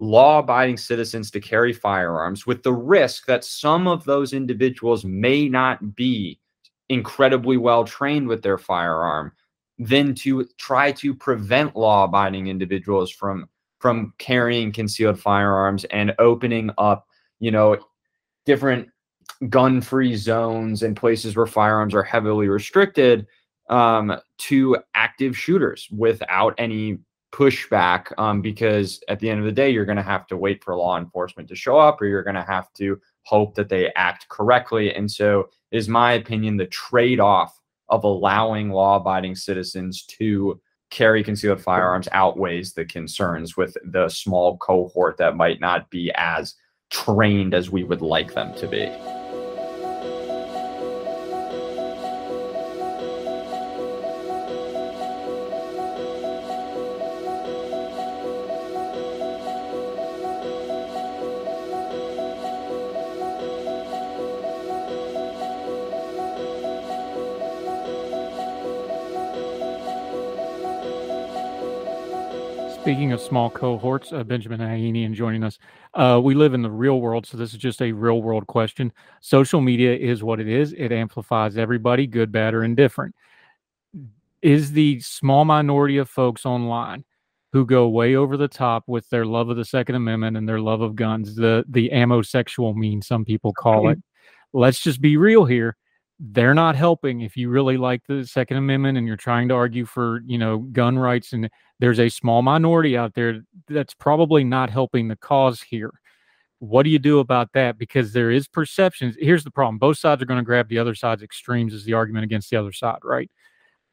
[0.01, 5.49] law abiding citizens to carry firearms with the risk that some of those individuals may
[5.49, 6.41] not be
[6.89, 9.33] incredibly well trained with their firearm
[9.79, 16.71] than to try to prevent law abiding individuals from from carrying concealed firearms and opening
[16.79, 17.07] up
[17.43, 17.77] you know,
[18.47, 18.89] different
[19.49, 23.27] gun free zones and places where firearms are heavily restricted
[23.69, 26.99] um, to active shooters without any
[27.33, 30.63] pushback um, because at the end of the day you're going to have to wait
[30.63, 33.93] for law enforcement to show up or you're going to have to hope that they
[33.97, 34.95] act correctly.
[34.95, 42.07] And so is my opinion the trade-off of allowing law-abiding citizens to carry concealed firearms
[42.13, 46.55] outweighs the concerns with the small cohort that might not be as
[46.93, 48.87] trained as we would like them to be.
[72.93, 75.59] Speaking of small cohorts, uh, Benjamin Ayanian joining us.
[75.95, 78.93] Uh, we live in the real world, so this is just a real world question.
[79.23, 80.75] Social media is what it is.
[80.75, 83.15] It amplifies everybody, good, bad, or indifferent.
[84.43, 87.07] Is the small minority of folks online
[87.53, 90.61] who go way over the top with their love of the Second Amendment and their
[90.61, 93.99] love of guns, the the ammo sexual mean some people call it.
[94.53, 95.79] Let's just be real here
[96.31, 99.85] they're not helping if you really like the second amendment and you're trying to argue
[99.85, 104.71] for you know gun rights and there's a small minority out there that's probably not
[104.71, 105.91] helping the cause here.
[106.61, 107.77] What do you do about that?
[107.77, 110.95] Because there is perceptions here's the problem both sides are going to grab the other
[110.95, 113.31] side's extremes as the argument against the other side right?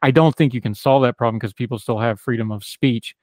[0.01, 3.15] I don't think you can solve that problem because people still have freedom of speech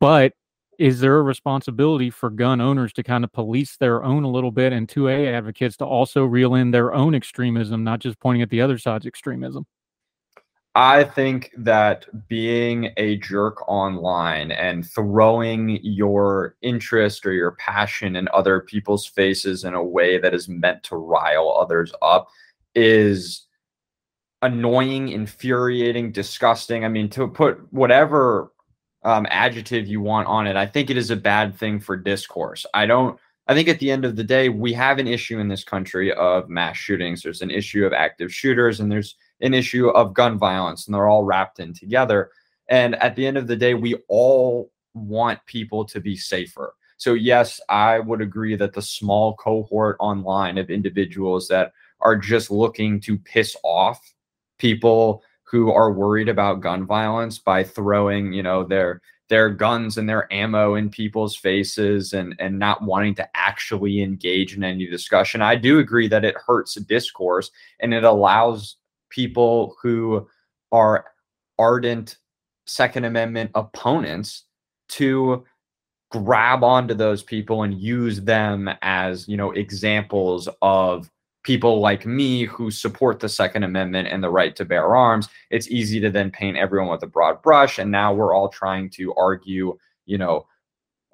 [0.00, 0.32] but
[0.78, 4.52] is there a responsibility for gun owners to kind of police their own a little
[4.52, 8.50] bit and 2A advocates to also reel in their own extremism, not just pointing at
[8.50, 9.66] the other side's extremism?
[10.76, 18.28] I think that being a jerk online and throwing your interest or your passion in
[18.32, 22.28] other people's faces in a way that is meant to rile others up
[22.76, 23.46] is
[24.42, 26.84] annoying, infuriating, disgusting.
[26.84, 28.52] I mean, to put whatever
[29.02, 32.66] um, adjective you want on it, I think it is a bad thing for discourse.
[32.74, 33.18] I don't.
[33.46, 36.12] I think at the end of the day, we have an issue in this country
[36.12, 37.22] of mass shootings.
[37.22, 41.08] There's an issue of active shooters, and there's an issue of gun violence, and they're
[41.08, 42.30] all wrapped in together.
[42.68, 46.74] And at the end of the day, we all want people to be safer.
[46.98, 52.50] So, yes, I would agree that the small cohort online of individuals that are just
[52.50, 54.14] looking to piss off
[54.58, 60.08] people who are worried about gun violence by throwing, you know, their their guns and
[60.08, 65.42] their ammo in people's faces and and not wanting to actually engage in any discussion.
[65.42, 68.76] I do agree that it hurts discourse and it allows
[69.10, 70.28] people who
[70.72, 71.06] are
[71.58, 72.16] ardent
[72.66, 74.44] second amendment opponents
[74.88, 75.44] to
[76.10, 81.10] grab onto those people and use them as, you know, examples of
[81.48, 85.70] people like me who support the Second Amendment and the right to bear arms, it's
[85.70, 87.78] easy to then paint everyone with a broad brush.
[87.78, 90.46] And now we're all trying to argue, you know,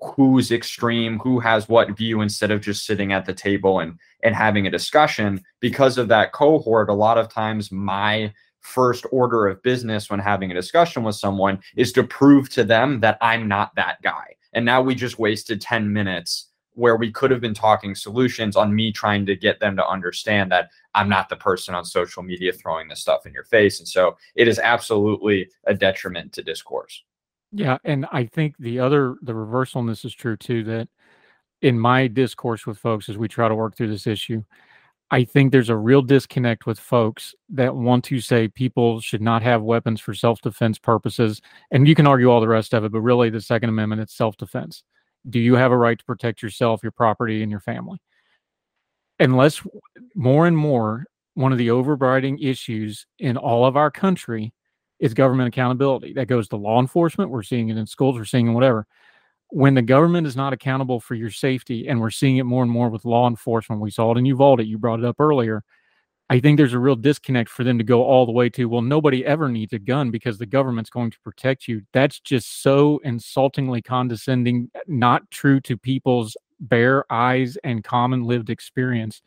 [0.00, 4.34] who's extreme, who has what view, instead of just sitting at the table and and
[4.34, 5.40] having a discussion.
[5.60, 10.50] Because of that cohort, a lot of times my first order of business when having
[10.50, 14.34] a discussion with someone is to prove to them that I'm not that guy.
[14.52, 18.74] And now we just wasted 10 minutes where we could have been talking solutions on
[18.74, 22.52] me trying to get them to understand that I'm not the person on social media
[22.52, 23.78] throwing this stuff in your face.
[23.78, 27.02] And so it is absolutely a detriment to discourse.
[27.52, 27.78] Yeah.
[27.84, 30.88] And I think the other, the reversal on this is true too, that
[31.62, 34.42] in my discourse with folks as we try to work through this issue,
[35.10, 39.42] I think there's a real disconnect with folks that want to say people should not
[39.42, 41.40] have weapons for self defense purposes.
[41.70, 44.16] And you can argue all the rest of it, but really the Second Amendment, it's
[44.16, 44.82] self defense
[45.28, 47.98] do you have a right to protect yourself, your property, and your family?
[49.20, 49.62] Unless
[50.14, 54.52] more and more, one of the overriding issues in all of our country
[55.00, 56.12] is government accountability.
[56.12, 57.30] That goes to law enforcement.
[57.30, 58.86] We're seeing it in schools, we're seeing it whatever.
[59.50, 62.70] When the government is not accountable for your safety, and we're seeing it more and
[62.70, 65.62] more with law enforcement, we saw it in Uvalde, you brought it up earlier
[66.30, 68.80] I think there's a real disconnect for them to go all the way to, well,
[68.80, 71.82] nobody ever needs a gun because the government's going to protect you.
[71.92, 79.20] That's just so insultingly condescending, not true to people's bare eyes and common lived experience.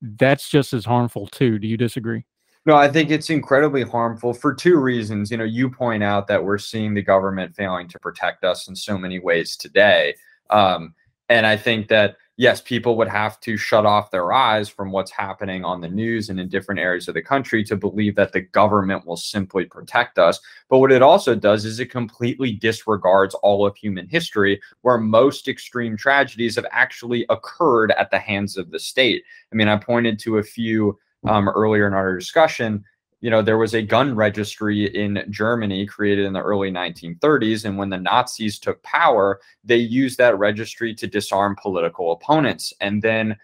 [0.00, 1.58] That's just as harmful, too.
[1.58, 2.24] Do you disagree?
[2.64, 5.30] No, I think it's incredibly harmful for two reasons.
[5.30, 8.76] You know, you point out that we're seeing the government failing to protect us in
[8.76, 10.14] so many ways today.
[10.50, 10.94] Um,
[11.28, 15.10] and I think that yes, people would have to shut off their eyes from what's
[15.10, 18.40] happening on the news and in different areas of the country to believe that the
[18.40, 20.38] government will simply protect us.
[20.68, 25.48] But what it also does is it completely disregards all of human history, where most
[25.48, 29.22] extreme tragedies have actually occurred at the hands of the state.
[29.52, 32.84] I mean, I pointed to a few um, earlier in our discussion
[33.26, 37.64] you know, there was a gun registry in Germany created in the early 1930s.
[37.64, 42.72] And when the Nazis took power, they used that registry to disarm political opponents.
[42.80, 43.36] And then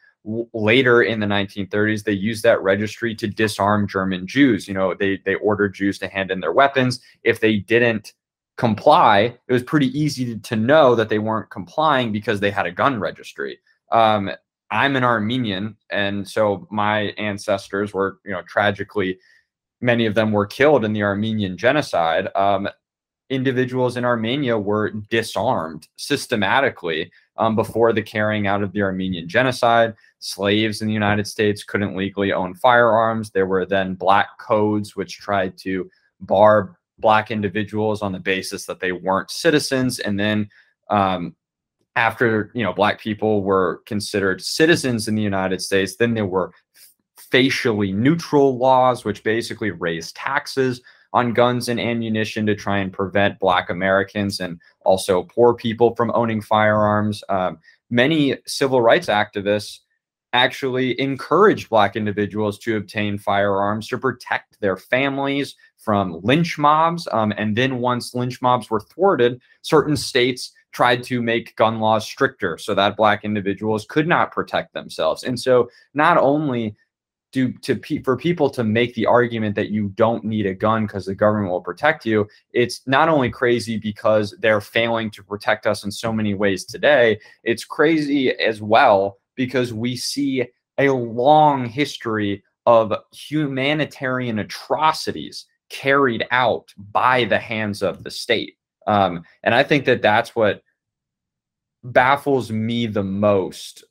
[0.53, 4.69] later in the 1930s, they used that registry to disarm German Jews.
[4.69, 7.01] You know, they, they ordered Jews to hand in their weapons.
[7.25, 8.13] If they didn't
[8.57, 12.67] comply, it was pretty easy to, to know that they weren't complying because they had
[12.67, 13.59] a gun registry.
[13.91, 14.31] Um,
[14.71, 19.19] I'm an Armenian, and so my ancestors were, you know, tragically
[19.83, 22.69] many of them were killed in the Armenian genocide, um,
[23.33, 29.95] individuals in Armenia were disarmed systematically um, before the carrying out of the Armenian genocide.
[30.19, 33.31] Slaves in the United States couldn't legally own firearms.
[33.31, 35.91] There were then black codes which tried to
[36.21, 39.99] bar black individuals on the basis that they weren't citizens.
[39.99, 40.49] And then
[40.91, 41.35] um,
[41.97, 46.53] after you know black people were considered citizens in the United States, then there were
[47.33, 50.83] facially neutral laws, which basically raise taxes
[51.15, 56.13] on guns and ammunition to try and prevent Black Americans and also poor people from
[56.15, 57.25] owning firearms.
[57.31, 57.59] Um,
[57.91, 59.79] many civil rights activists
[60.35, 67.09] actually encouraged Black individuals to obtain firearms to protect their families from lynch mobs.
[67.13, 72.05] Um, and then once lynch mobs were thwarted, certain states tried to make gun laws
[72.05, 75.23] stricter so that Black individuals could not protect themselves.
[75.25, 76.75] And so not only
[77.33, 80.87] do to pe- for people to make the argument that you don't need a gun
[80.87, 85.67] because the government will protect you it's not only crazy because they're failing to protect
[85.67, 90.47] us in so many ways today it's crazy as well because we see
[90.79, 98.57] a long history of humanitarian atrocities carried out by the hands of the state.
[98.87, 100.63] Um, and i think that that's what
[101.85, 103.85] baffles me the most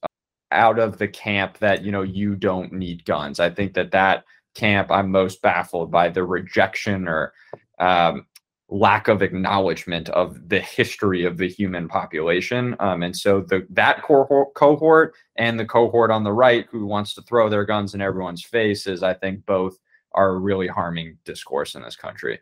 [0.51, 3.39] out of the camp that you know you don't need guns.
[3.39, 4.23] I think that that
[4.55, 7.33] camp I'm most baffled by the rejection or
[7.79, 8.25] um,
[8.71, 12.75] lack of acknowledgement of the history of the human population.
[12.79, 17.13] Um, and so the that cohort, cohort and the cohort on the right who wants
[17.15, 19.77] to throw their guns in everyone's faces, I think both
[20.13, 22.39] are really harming discourse in this country.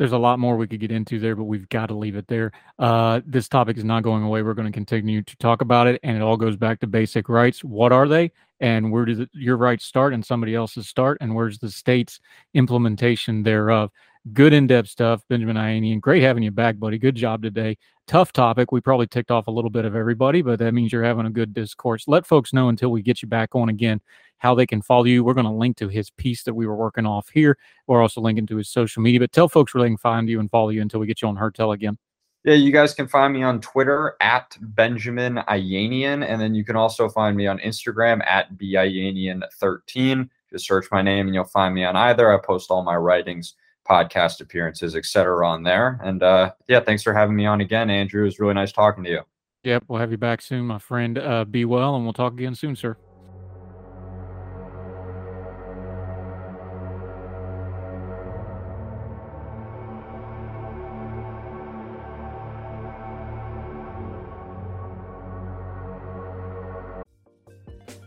[0.00, 2.26] There's a lot more we could get into there, but we've got to leave it
[2.26, 2.52] there.
[2.78, 4.40] Uh, this topic is not going away.
[4.40, 7.28] We're going to continue to talk about it, and it all goes back to basic
[7.28, 7.62] rights.
[7.62, 11.58] What are they, and where does your rights start and somebody else's start, and where's
[11.58, 12.18] the state's
[12.54, 13.90] implementation thereof?
[14.32, 16.00] Good in-depth stuff, Benjamin Ayanian.
[16.00, 16.96] Great having you back, buddy.
[16.96, 17.76] Good job today.
[18.10, 18.72] Tough topic.
[18.72, 21.30] We probably ticked off a little bit of everybody, but that means you're having a
[21.30, 22.08] good discourse.
[22.08, 24.00] Let folks know until we get you back on again
[24.38, 25.22] how they can follow you.
[25.22, 27.56] We're going to link to his piece that we were working off here.
[27.86, 29.20] We're also linking to his social media.
[29.20, 31.28] But tell folks where they can find you and follow you until we get you
[31.28, 31.98] on Heard Tell again.
[32.42, 36.74] Yeah, you guys can find me on Twitter at Benjamin Ayanian, and then you can
[36.74, 40.28] also find me on Instagram at Biayanian13.
[40.50, 42.34] Just search my name and you'll find me on either.
[42.34, 43.54] I post all my writings,
[43.90, 45.46] podcast appearances, etc.
[45.46, 46.00] on there.
[46.04, 48.22] And uh, yeah, thanks for having me on again, Andrew.
[48.22, 49.20] It was really nice talking to you.
[49.64, 51.18] Yep, we'll have you back soon, my friend.
[51.18, 52.96] Uh, be well, and we'll talk again soon, sir.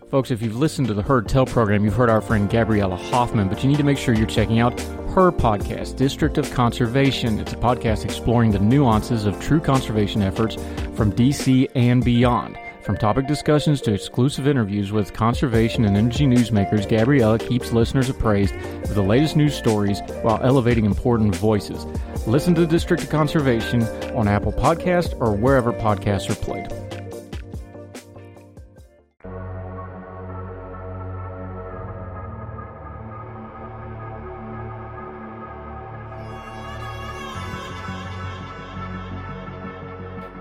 [0.09, 3.47] Folks, if you've listened to the Heard Tell program, you've heard our friend Gabriella Hoffman,
[3.47, 4.77] but you need to make sure you're checking out
[5.13, 7.37] her podcast, District of Conservation.
[7.37, 10.55] It's a podcast exploring the nuances of true conservation efforts
[10.95, 12.57] from DC and beyond.
[12.81, 18.55] From topic discussions to exclusive interviews with conservation and energy newsmakers, Gabriella keeps listeners appraised
[18.55, 21.85] of the latest news stories while elevating important voices.
[22.25, 23.83] Listen to District of Conservation
[24.15, 26.82] on Apple Podcast or wherever podcasts are played.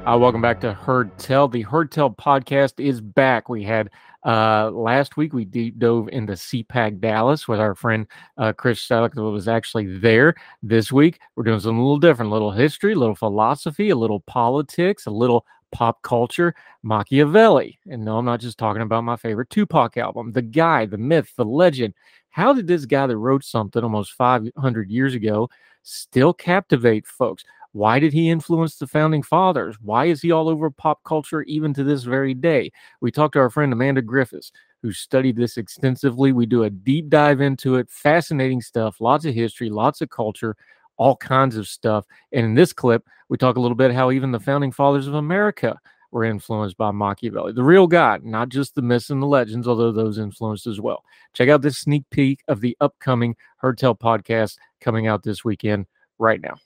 [0.05, 1.47] Uh, welcome back to Heard Tell.
[1.47, 3.49] The Heard Tell podcast is back.
[3.49, 3.89] We had
[4.27, 9.15] uh, last week we deep dove into CPAC Dallas with our friend uh, Chris Selleck
[9.15, 10.35] that was actually there.
[10.61, 13.97] This week we're doing something a little different, a little history, a little philosophy, a
[13.97, 17.79] little politics, a little pop culture, Machiavelli.
[17.89, 21.33] And no, I'm not just talking about my favorite Tupac album, the guy, the myth,
[21.37, 21.95] the legend.
[22.31, 25.49] How did this guy that wrote something almost 500 years ago
[25.85, 27.45] still captivate folks?
[27.73, 29.77] Why did he influence the founding fathers?
[29.81, 32.71] Why is he all over pop culture even to this very day?
[33.01, 34.53] We talked to our friend Amanda Griffiths,
[34.83, 36.33] who studied this extensively.
[36.33, 40.55] We do a deep dive into it, fascinating stuff, lots of history, lots of culture,
[40.99, 42.05] all kinds of stuff.
[42.33, 45.15] And in this clip, we talk a little bit how even the founding fathers of
[45.15, 45.79] America
[46.11, 49.91] were influenced by Machiavelli, the real guy, not just the myths and the legends, although
[49.91, 51.03] those influenced as well.
[51.33, 55.87] Check out this sneak peek of the upcoming Heard Tell podcast coming out this weekend
[56.19, 56.57] right now.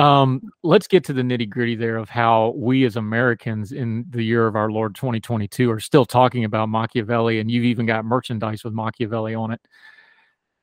[0.00, 4.22] Um, let's get to the nitty gritty there of how we as Americans in the
[4.22, 8.64] year of our Lord 2022 are still talking about Machiavelli, and you've even got merchandise
[8.64, 9.60] with Machiavelli on it.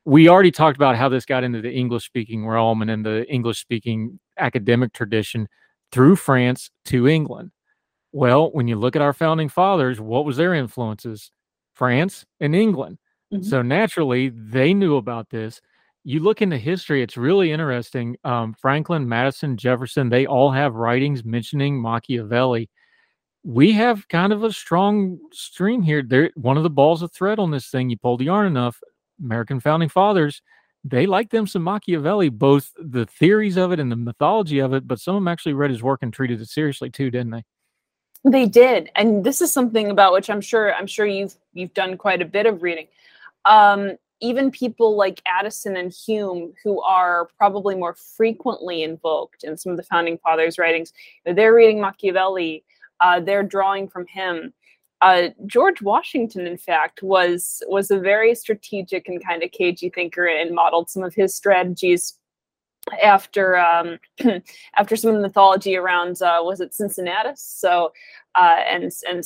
[0.05, 3.31] We already talked about how this got into the English speaking realm and in the
[3.31, 5.47] English speaking academic tradition
[5.91, 7.51] through France to England.
[8.11, 11.29] Well, when you look at our founding fathers, what was their influences?
[11.75, 12.97] France and England.
[13.31, 13.43] Mm-hmm.
[13.43, 15.61] So naturally, they knew about this
[16.07, 18.15] you look into history, it's really interesting.
[18.23, 22.69] Um, Franklin, Madison, Jefferson, they all have writings mentioning Machiavelli.
[23.43, 26.01] We have kind of a strong stream here.
[26.01, 27.89] There, one of the balls of thread on this thing.
[27.89, 28.79] You pull the yarn enough.
[29.21, 30.41] American founding fathers,
[30.85, 34.87] they like them some Machiavelli, both the theories of it and the mythology of it.
[34.87, 37.43] But some of them actually read his work and treated it seriously too, didn't they?
[38.23, 41.97] They did, and this is something about which I'm sure I'm sure you've you've done
[41.97, 42.87] quite a bit of reading.
[43.43, 49.71] Um, even people like Addison and Hume, who are probably more frequently invoked in some
[49.71, 50.93] of the founding fathers' writings,
[51.25, 52.63] they're reading Machiavelli,
[52.99, 54.53] uh, they're drawing from him.
[55.01, 60.25] Uh, George Washington, in fact, was was a very strategic and kind of cagey thinker
[60.25, 62.17] and modeled some of his strategies
[63.03, 63.99] after um,
[64.75, 67.41] after some of the mythology around uh, was it Cincinnatus?
[67.41, 67.93] So
[68.33, 69.23] uh, and and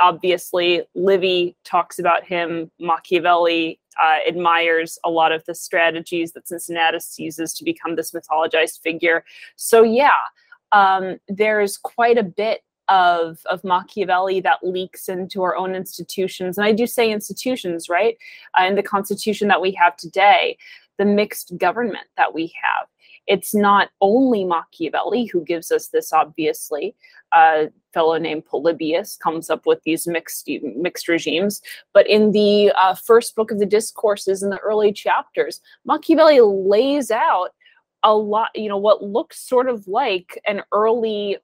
[0.00, 2.70] obviously, Livy talks about him.
[2.80, 8.80] Machiavelli uh, admires a lot of the strategies that Cincinnatus uses to become this mythologized
[8.80, 9.24] figure.
[9.56, 10.18] So, yeah,
[10.72, 16.56] um, there's quite a bit of, of Machiavelli that leaks into our own institutions.
[16.56, 18.16] And I do say institutions, right?
[18.58, 20.56] Uh, in the Constitution that we have today,
[20.98, 22.88] the mixed government that we have.
[23.26, 26.94] It's not only Machiavelli who gives us this, obviously.
[27.32, 31.60] A fellow named Polybius comes up with these mixed mixed regimes.
[31.92, 37.10] But in the uh, first book of the discourses, in the early chapters, Machiavelli lays
[37.10, 37.50] out
[38.02, 41.38] a lot, you know, what looks sort of like an early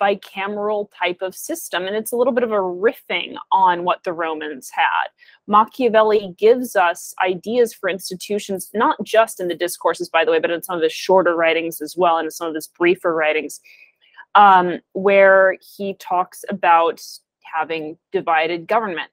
[0.00, 1.86] bicameral type of system.
[1.86, 5.08] And it's a little bit of a riffing on what the Romans had.
[5.46, 10.50] Machiavelli gives us ideas for institutions, not just in the discourses, by the way, but
[10.50, 13.60] in some of his shorter writings as well, and in some of his briefer writings,
[14.34, 17.00] um, where he talks about
[17.42, 19.10] having divided government.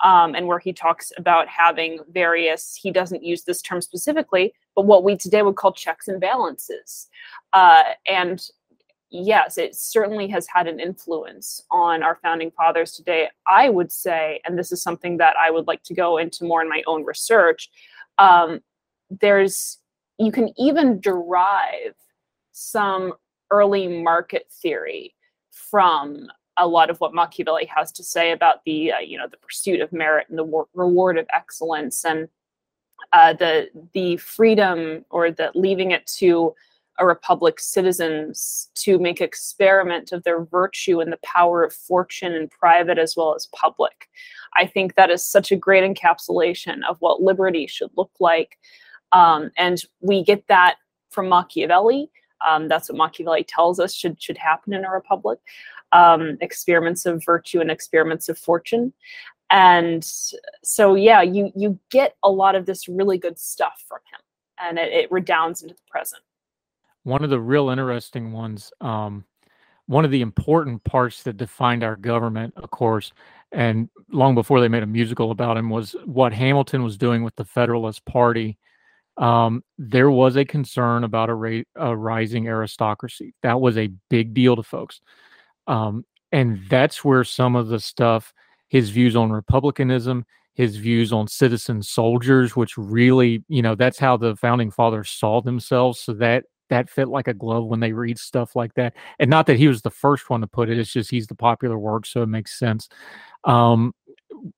[0.00, 4.86] Um, and where he talks about having various, he doesn't use this term specifically, but
[4.86, 7.08] what we today would call checks and balances.
[7.52, 8.48] Uh, and
[9.10, 13.28] yes, it certainly has had an influence on our founding fathers today.
[13.48, 16.62] I would say, and this is something that I would like to go into more
[16.62, 17.68] in my own research,
[18.18, 18.60] um,
[19.10, 19.78] there's
[20.18, 21.94] you can even derive
[22.52, 23.14] some
[23.50, 25.14] early market theory
[25.50, 26.28] from
[26.58, 29.80] a lot of what Machiavelli has to say about the uh, you know the pursuit
[29.80, 32.28] of merit and the reward of excellence and
[33.12, 36.54] uh, the the freedom or the leaving it to
[36.98, 42.48] a republic citizens to make experiment of their virtue and the power of fortune in
[42.48, 44.08] private as well as public.
[44.56, 48.58] I think that is such a great encapsulation of what liberty should look like.
[49.12, 50.76] Um, and we get that
[51.10, 52.10] from Machiavelli.
[52.46, 55.38] Um, that's what Machiavelli tells us should should happen in a republic.
[55.92, 58.92] Um, experiments of virtue and experiments of fortune.
[59.50, 60.04] And
[60.62, 64.20] so, yeah, you you get a lot of this really good stuff from him,
[64.60, 66.22] and it, it redounds into the present.
[67.04, 69.24] One of the real interesting ones, um,
[69.86, 73.12] one of the important parts that defined our government, of course,
[73.52, 77.34] and long before they made a musical about him, was what Hamilton was doing with
[77.36, 78.58] the Federalist Party.
[79.18, 83.34] Um, there was a concern about a, ra- a, rising aristocracy.
[83.42, 85.00] That was a big deal to folks.
[85.66, 88.32] Um, and that's where some of the stuff,
[88.68, 94.16] his views on republicanism, his views on citizen soldiers, which really, you know, that's how
[94.16, 96.00] the founding fathers saw themselves.
[96.00, 98.94] So that that fit like a glove when they read stuff like that.
[99.18, 101.34] And not that he was the first one to put it, it's just he's the
[101.34, 102.88] popular work, so it makes sense.
[103.44, 103.94] Um,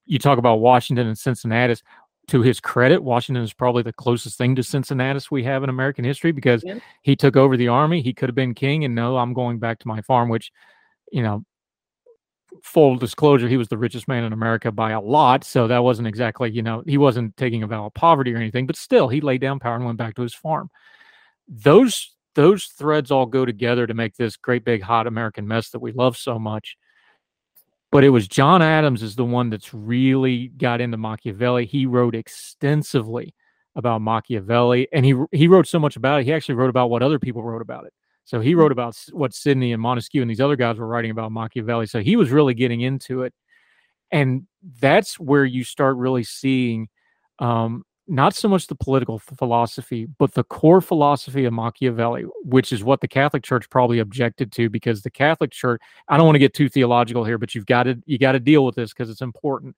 [0.07, 1.83] you talk about Washington and Cincinnatus.
[2.31, 6.05] To his credit, Washington is probably the closest thing to Cincinnatus we have in American
[6.05, 6.79] history because yeah.
[7.03, 8.03] he took over the army.
[8.03, 10.53] He could have been king, and no, I'm going back to my farm, which,
[11.13, 11.45] you know,
[12.63, 15.45] full disclosure, he was the richest man in America by a lot.
[15.45, 18.67] So that wasn't exactly, you know, he wasn't taking a vow of poverty or anything,
[18.67, 20.71] but still, he laid down power and went back to his farm
[21.51, 25.81] those those threads all go together to make this great big hot American mess that
[25.81, 26.77] we love so much.
[27.93, 31.67] But it was John Adams is the one that's really got into Machiavelli.
[31.67, 33.35] He wrote extensively
[33.75, 36.25] about Machiavelli, and he he wrote so much about it.
[36.25, 37.93] He actually wrote about what other people wrote about it.
[38.25, 41.33] So he wrote about what Sidney and Montesquieu and these other guys were writing about
[41.33, 41.87] Machiavelli.
[41.87, 43.35] So he was really getting into it,
[44.13, 44.47] and
[44.81, 46.89] that's where you start really seeing
[47.41, 52.83] um, not so much the political philosophy, but the core philosophy of Machiavelli, which is
[52.83, 56.41] what the Catholic Church probably objected to because the Catholic Church, I don't want to
[56.41, 59.11] get too theological here, but you've got to you got to deal with this because
[59.11, 59.77] it's important.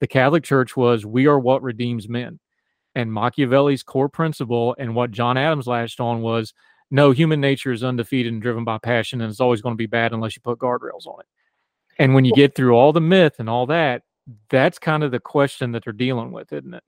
[0.00, 2.40] The Catholic Church was we are what redeems men.
[2.96, 6.52] And Machiavelli's core principle and what John Adams latched on was
[6.90, 9.86] no, human nature is undefeated and driven by passion, and it's always going to be
[9.86, 11.26] bad unless you put guardrails on it.
[11.98, 14.02] And when you get through all the myth and all that,
[14.50, 16.82] that's kind of the question that they're dealing with, isn't it?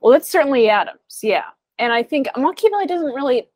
[0.00, 1.44] Well, it's certainly Adams, yeah.
[1.78, 3.48] And I think Machiavelli doesn't really.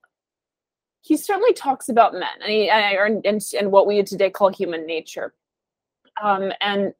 [1.00, 4.86] He certainly talks about men and, he, and, and, and what we today call human
[4.86, 5.34] nature.
[6.22, 6.94] Um, and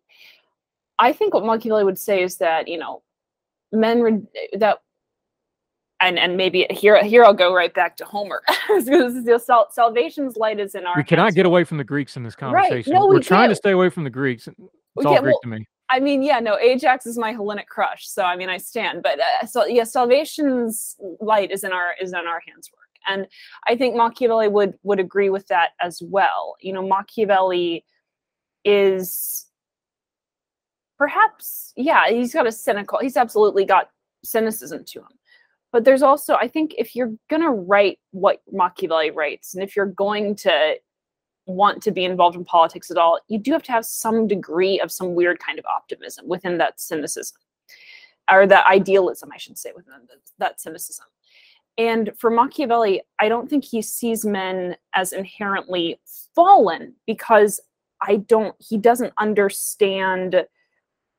[0.98, 3.02] I think what Machiavelli would say is that you know,
[3.70, 4.22] men re-
[4.54, 4.82] that,
[6.00, 8.42] and and maybe here here I'll go right back to Homer.
[9.38, 10.94] sal- salvation's light is in our.
[10.96, 12.92] We cannot get away from the Greeks in this conversation.
[12.92, 13.00] Right.
[13.00, 14.48] No, we are trying to stay away from the Greeks.
[14.48, 15.66] It's all Greek well, to me.
[15.93, 19.03] I mean, yeah, no, Ajax is my Hellenic crush, so I mean, I stand.
[19.03, 23.26] But uh, so yeah, salvation's light is in our is in our hands work, and
[23.66, 26.57] I think Machiavelli would would agree with that as well.
[26.61, 27.84] You know, Machiavelli
[28.64, 29.47] is
[30.97, 32.99] perhaps yeah, he's got a cynical.
[33.01, 33.90] He's absolutely got
[34.24, 35.18] cynicism to him.
[35.72, 39.84] But there's also, I think, if you're gonna write what Machiavelli writes, and if you're
[39.84, 40.76] going to
[41.47, 44.80] want to be involved in politics at all, you do have to have some degree
[44.80, 47.38] of some weird kind of optimism within that cynicism,
[48.30, 49.95] or that idealism, I should say, within
[50.38, 51.07] that cynicism.
[51.78, 56.01] And for Machiavelli, I don't think he sees men as inherently
[56.34, 57.61] fallen because
[58.01, 60.45] I don't, he doesn't understand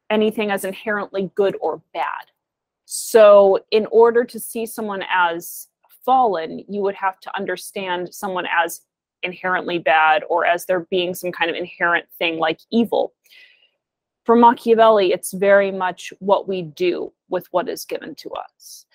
[0.09, 2.27] anything as inherently good or bad.
[2.85, 5.69] So, in order to see someone as
[6.05, 8.81] fallen, you would have to understand someone as
[9.23, 13.13] inherently bad or as there being some kind of inherent thing like evil.
[14.25, 18.85] For Machiavelli, it's very much what we do with what is given to us.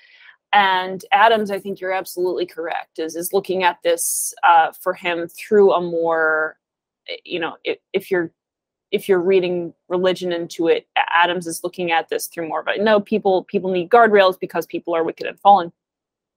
[0.53, 5.29] And Adams, I think you're absolutely correct, is is looking at this uh, for him
[5.29, 6.57] through a more,
[7.25, 8.33] you know, if, if you're
[8.91, 12.83] if you're reading religion into it, Adams is looking at this through more of a
[12.83, 15.71] no, people people need guardrails because people are wicked and fallen.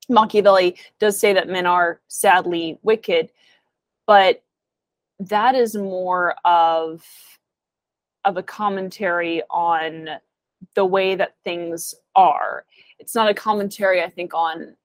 [0.10, 3.30] Machiavelli does say that men are sadly wicked,
[4.12, 4.43] but
[5.20, 7.01] that is more of
[8.26, 10.09] of a commentary on
[10.76, 12.66] the way that things are.
[12.99, 14.76] It's not a commentary, I think, on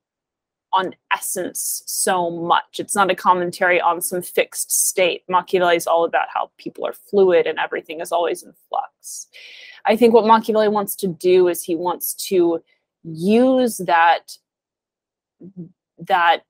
[0.73, 2.79] on essence so much.
[2.79, 5.25] It's not a commentary on some fixed state.
[5.29, 9.27] Machiavelli is all about how people are fluid and everything is always in flux.
[9.87, 12.63] I think what Machiavelli wants to do is he wants to
[13.03, 14.39] use that
[15.99, 16.45] that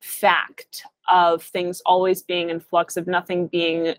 [0.00, 3.94] fact of things always being in flux, of nothing being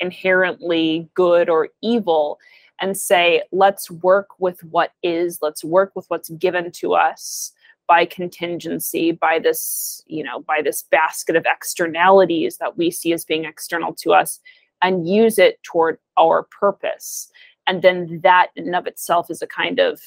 [0.00, 2.38] inherently good or evil,
[2.80, 7.52] and say, let's work with what is, let's work with what's given to us
[7.88, 13.24] by contingency by this you know by this basket of externalities that we see as
[13.24, 14.40] being external to us
[14.82, 17.30] and use it toward our purpose.
[17.66, 20.00] And then that in of itself is a kind of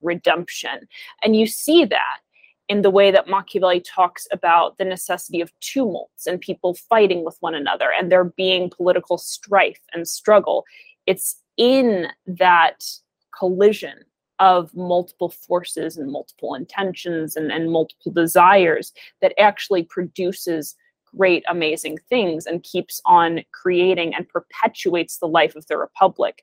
[0.00, 0.88] redemption.
[1.22, 2.18] And you see that
[2.68, 7.36] in the way that Machiavelli talks about the necessity of tumults and people fighting with
[7.40, 10.64] one another and there being political strife and struggle.
[11.06, 12.84] It's in that
[13.36, 13.98] collision
[14.40, 20.74] of multiple forces and multiple intentions and, and multiple desires that actually produces
[21.16, 26.42] great, amazing things and keeps on creating and perpetuates the life of the Republic.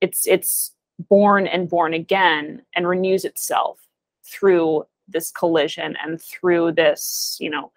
[0.00, 0.72] It's it's
[1.08, 3.78] born and born again and renews itself
[4.24, 7.72] through this collision and through this you know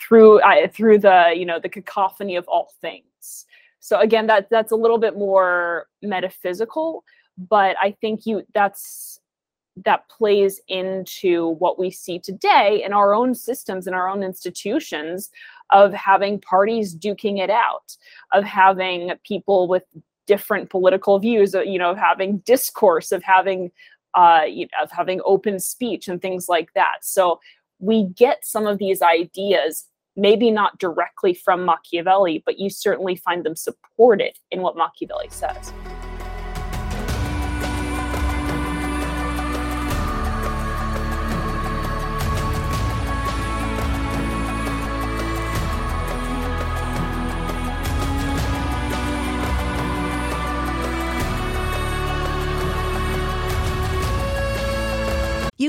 [0.00, 3.46] through uh, through the you know the cacophony of all things.
[3.80, 7.04] So again that that's a little bit more metaphysical
[7.38, 9.20] but i think you that's
[9.84, 15.30] that plays into what we see today in our own systems in our own institutions
[15.70, 17.96] of having parties duking it out
[18.32, 19.84] of having people with
[20.26, 23.70] different political views you know having discourse of having
[24.14, 26.98] uh, you know, of having open speech and things like that.
[27.02, 27.40] So
[27.78, 29.86] we get some of these ideas,
[30.16, 35.72] maybe not directly from Machiavelli, but you certainly find them supported in what Machiavelli says.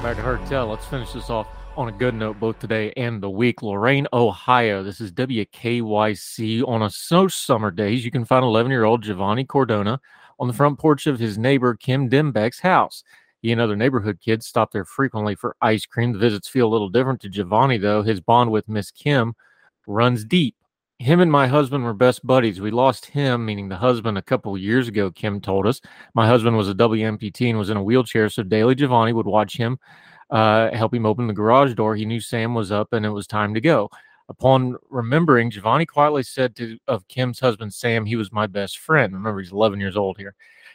[0.00, 0.66] Welcome back to Heard Tell.
[0.66, 1.46] Let's finish this off
[1.76, 3.60] on a good note both today and the week.
[3.60, 4.82] Lorain, Ohio.
[4.82, 6.66] This is WKYC.
[6.66, 9.98] On a snow summer days, you can find 11 year old Giovanni Cordona
[10.38, 13.04] on the front porch of his neighbor Kim Dembeck's house.
[13.42, 16.14] He and other neighborhood kids stop there frequently for ice cream.
[16.14, 18.02] The visits feel a little different to Giovanni, though.
[18.02, 19.34] His bond with Miss Kim
[19.86, 20.56] runs deep.
[21.00, 22.60] Him and my husband were best buddies.
[22.60, 25.80] We lost him, meaning the husband, a couple years ago, Kim told us.
[26.12, 29.56] My husband was a WMPT and was in a wheelchair, so daily Giovanni would watch
[29.56, 29.78] him,
[30.28, 31.96] uh, help him open the garage door.
[31.96, 33.88] He knew Sam was up and it was time to go.
[34.28, 39.14] Upon remembering, Giovanni quietly said to of Kim's husband, Sam, he was my best friend.
[39.14, 40.34] Remember, he's 11 years old here.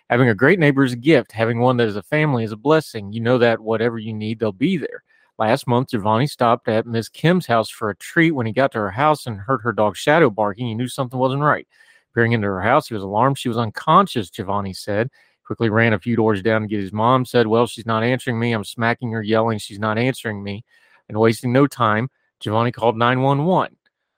[0.09, 1.33] Having a great neighbor is a gift.
[1.33, 3.13] Having one that is a family is a blessing.
[3.13, 5.03] You know that whatever you need, they'll be there.
[5.37, 8.31] Last month, Giovanni stopped at Miss Kim's house for a treat.
[8.31, 11.19] When he got to her house and heard her dog Shadow barking, he knew something
[11.19, 11.67] wasn't right.
[12.13, 13.37] Peering into her house, he was alarmed.
[13.37, 15.09] She was unconscious, Giovanni said.
[15.45, 17.25] Quickly ran a few doors down to get his mom.
[17.25, 18.53] Said, Well, she's not answering me.
[18.53, 20.63] I'm smacking her, yelling, She's not answering me.
[21.09, 22.09] And wasting no time,
[22.39, 23.75] Giovanni called 911.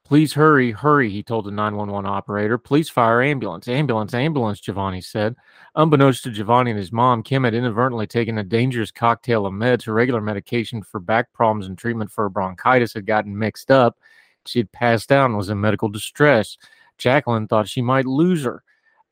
[0.08, 2.58] Please hurry, hurry, he told the 911 operator.
[2.58, 3.68] Please fire ambulance.
[3.68, 5.36] Ambulance, ambulance, Giovanni said.
[5.76, 9.84] Unbeknownst to Giovanni and his mom, Kim had inadvertently taken a dangerous cocktail of meds.
[9.84, 14.00] Her regular medication for back problems and treatment for bronchitis had gotten mixed up.
[14.46, 16.58] She had passed out and was in medical distress.
[16.98, 18.64] Jacqueline thought she might lose her.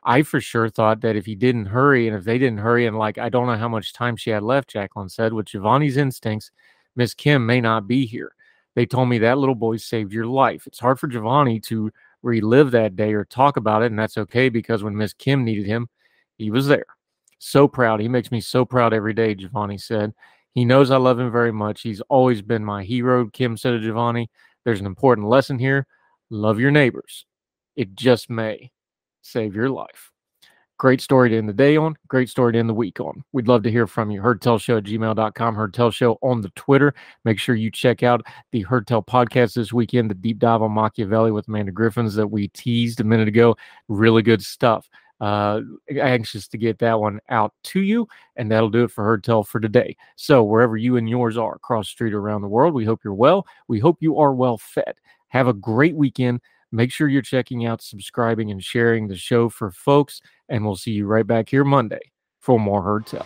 [0.05, 2.97] I for sure thought that if he didn't hurry and if they didn't hurry, and
[2.97, 6.51] like I don't know how much time she had left, Jacqueline said, with Giovanni's instincts,
[6.95, 8.34] Miss Kim may not be here.
[8.75, 10.67] They told me that little boy saved your life.
[10.67, 14.49] It's hard for Giovanni to relive that day or talk about it, and that's okay
[14.49, 15.87] because when Miss Kim needed him,
[16.37, 16.85] he was there.
[17.39, 17.99] So proud.
[17.99, 20.13] He makes me so proud every day, Giovanni said.
[20.53, 21.81] He knows I love him very much.
[21.81, 24.29] He's always been my hero, Kim said to Giovanni.
[24.63, 25.85] There's an important lesson here.
[26.29, 27.25] Love your neighbors.
[27.75, 28.71] It just may
[29.21, 30.11] save your life.
[30.77, 31.95] Great story to end the day on.
[32.09, 33.23] Great story to end the week on.
[33.31, 34.21] We'd love to hear from you.
[34.21, 35.55] HeardTellShow at gmail.com.
[35.55, 36.93] HeardTellShow on the Twitter.
[37.23, 41.31] Make sure you check out the HeardTell podcast this weekend, the deep dive on Machiavelli
[41.31, 43.55] with Amanda Griffins that we teased a minute ago.
[43.87, 44.89] Really good stuff.
[45.21, 45.61] Uh,
[45.97, 48.05] anxious to get that one out to you,
[48.35, 49.95] and that'll do it for HeardTell for today.
[50.17, 53.13] So, wherever you and yours are across the street around the world, we hope you're
[53.13, 53.47] well.
[53.69, 54.95] We hope you are well fed.
[55.29, 56.41] Have a great weekend.
[56.75, 60.19] Make sure you're checking out, subscribing, and sharing the show for folks.
[60.49, 62.11] And we'll see you right back here Monday
[62.41, 63.25] for more Heard Tell.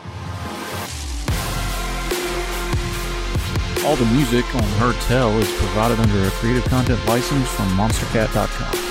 [3.88, 8.89] All the music on Heard Tell is provided under a Creative Content license from MonsterCat.com.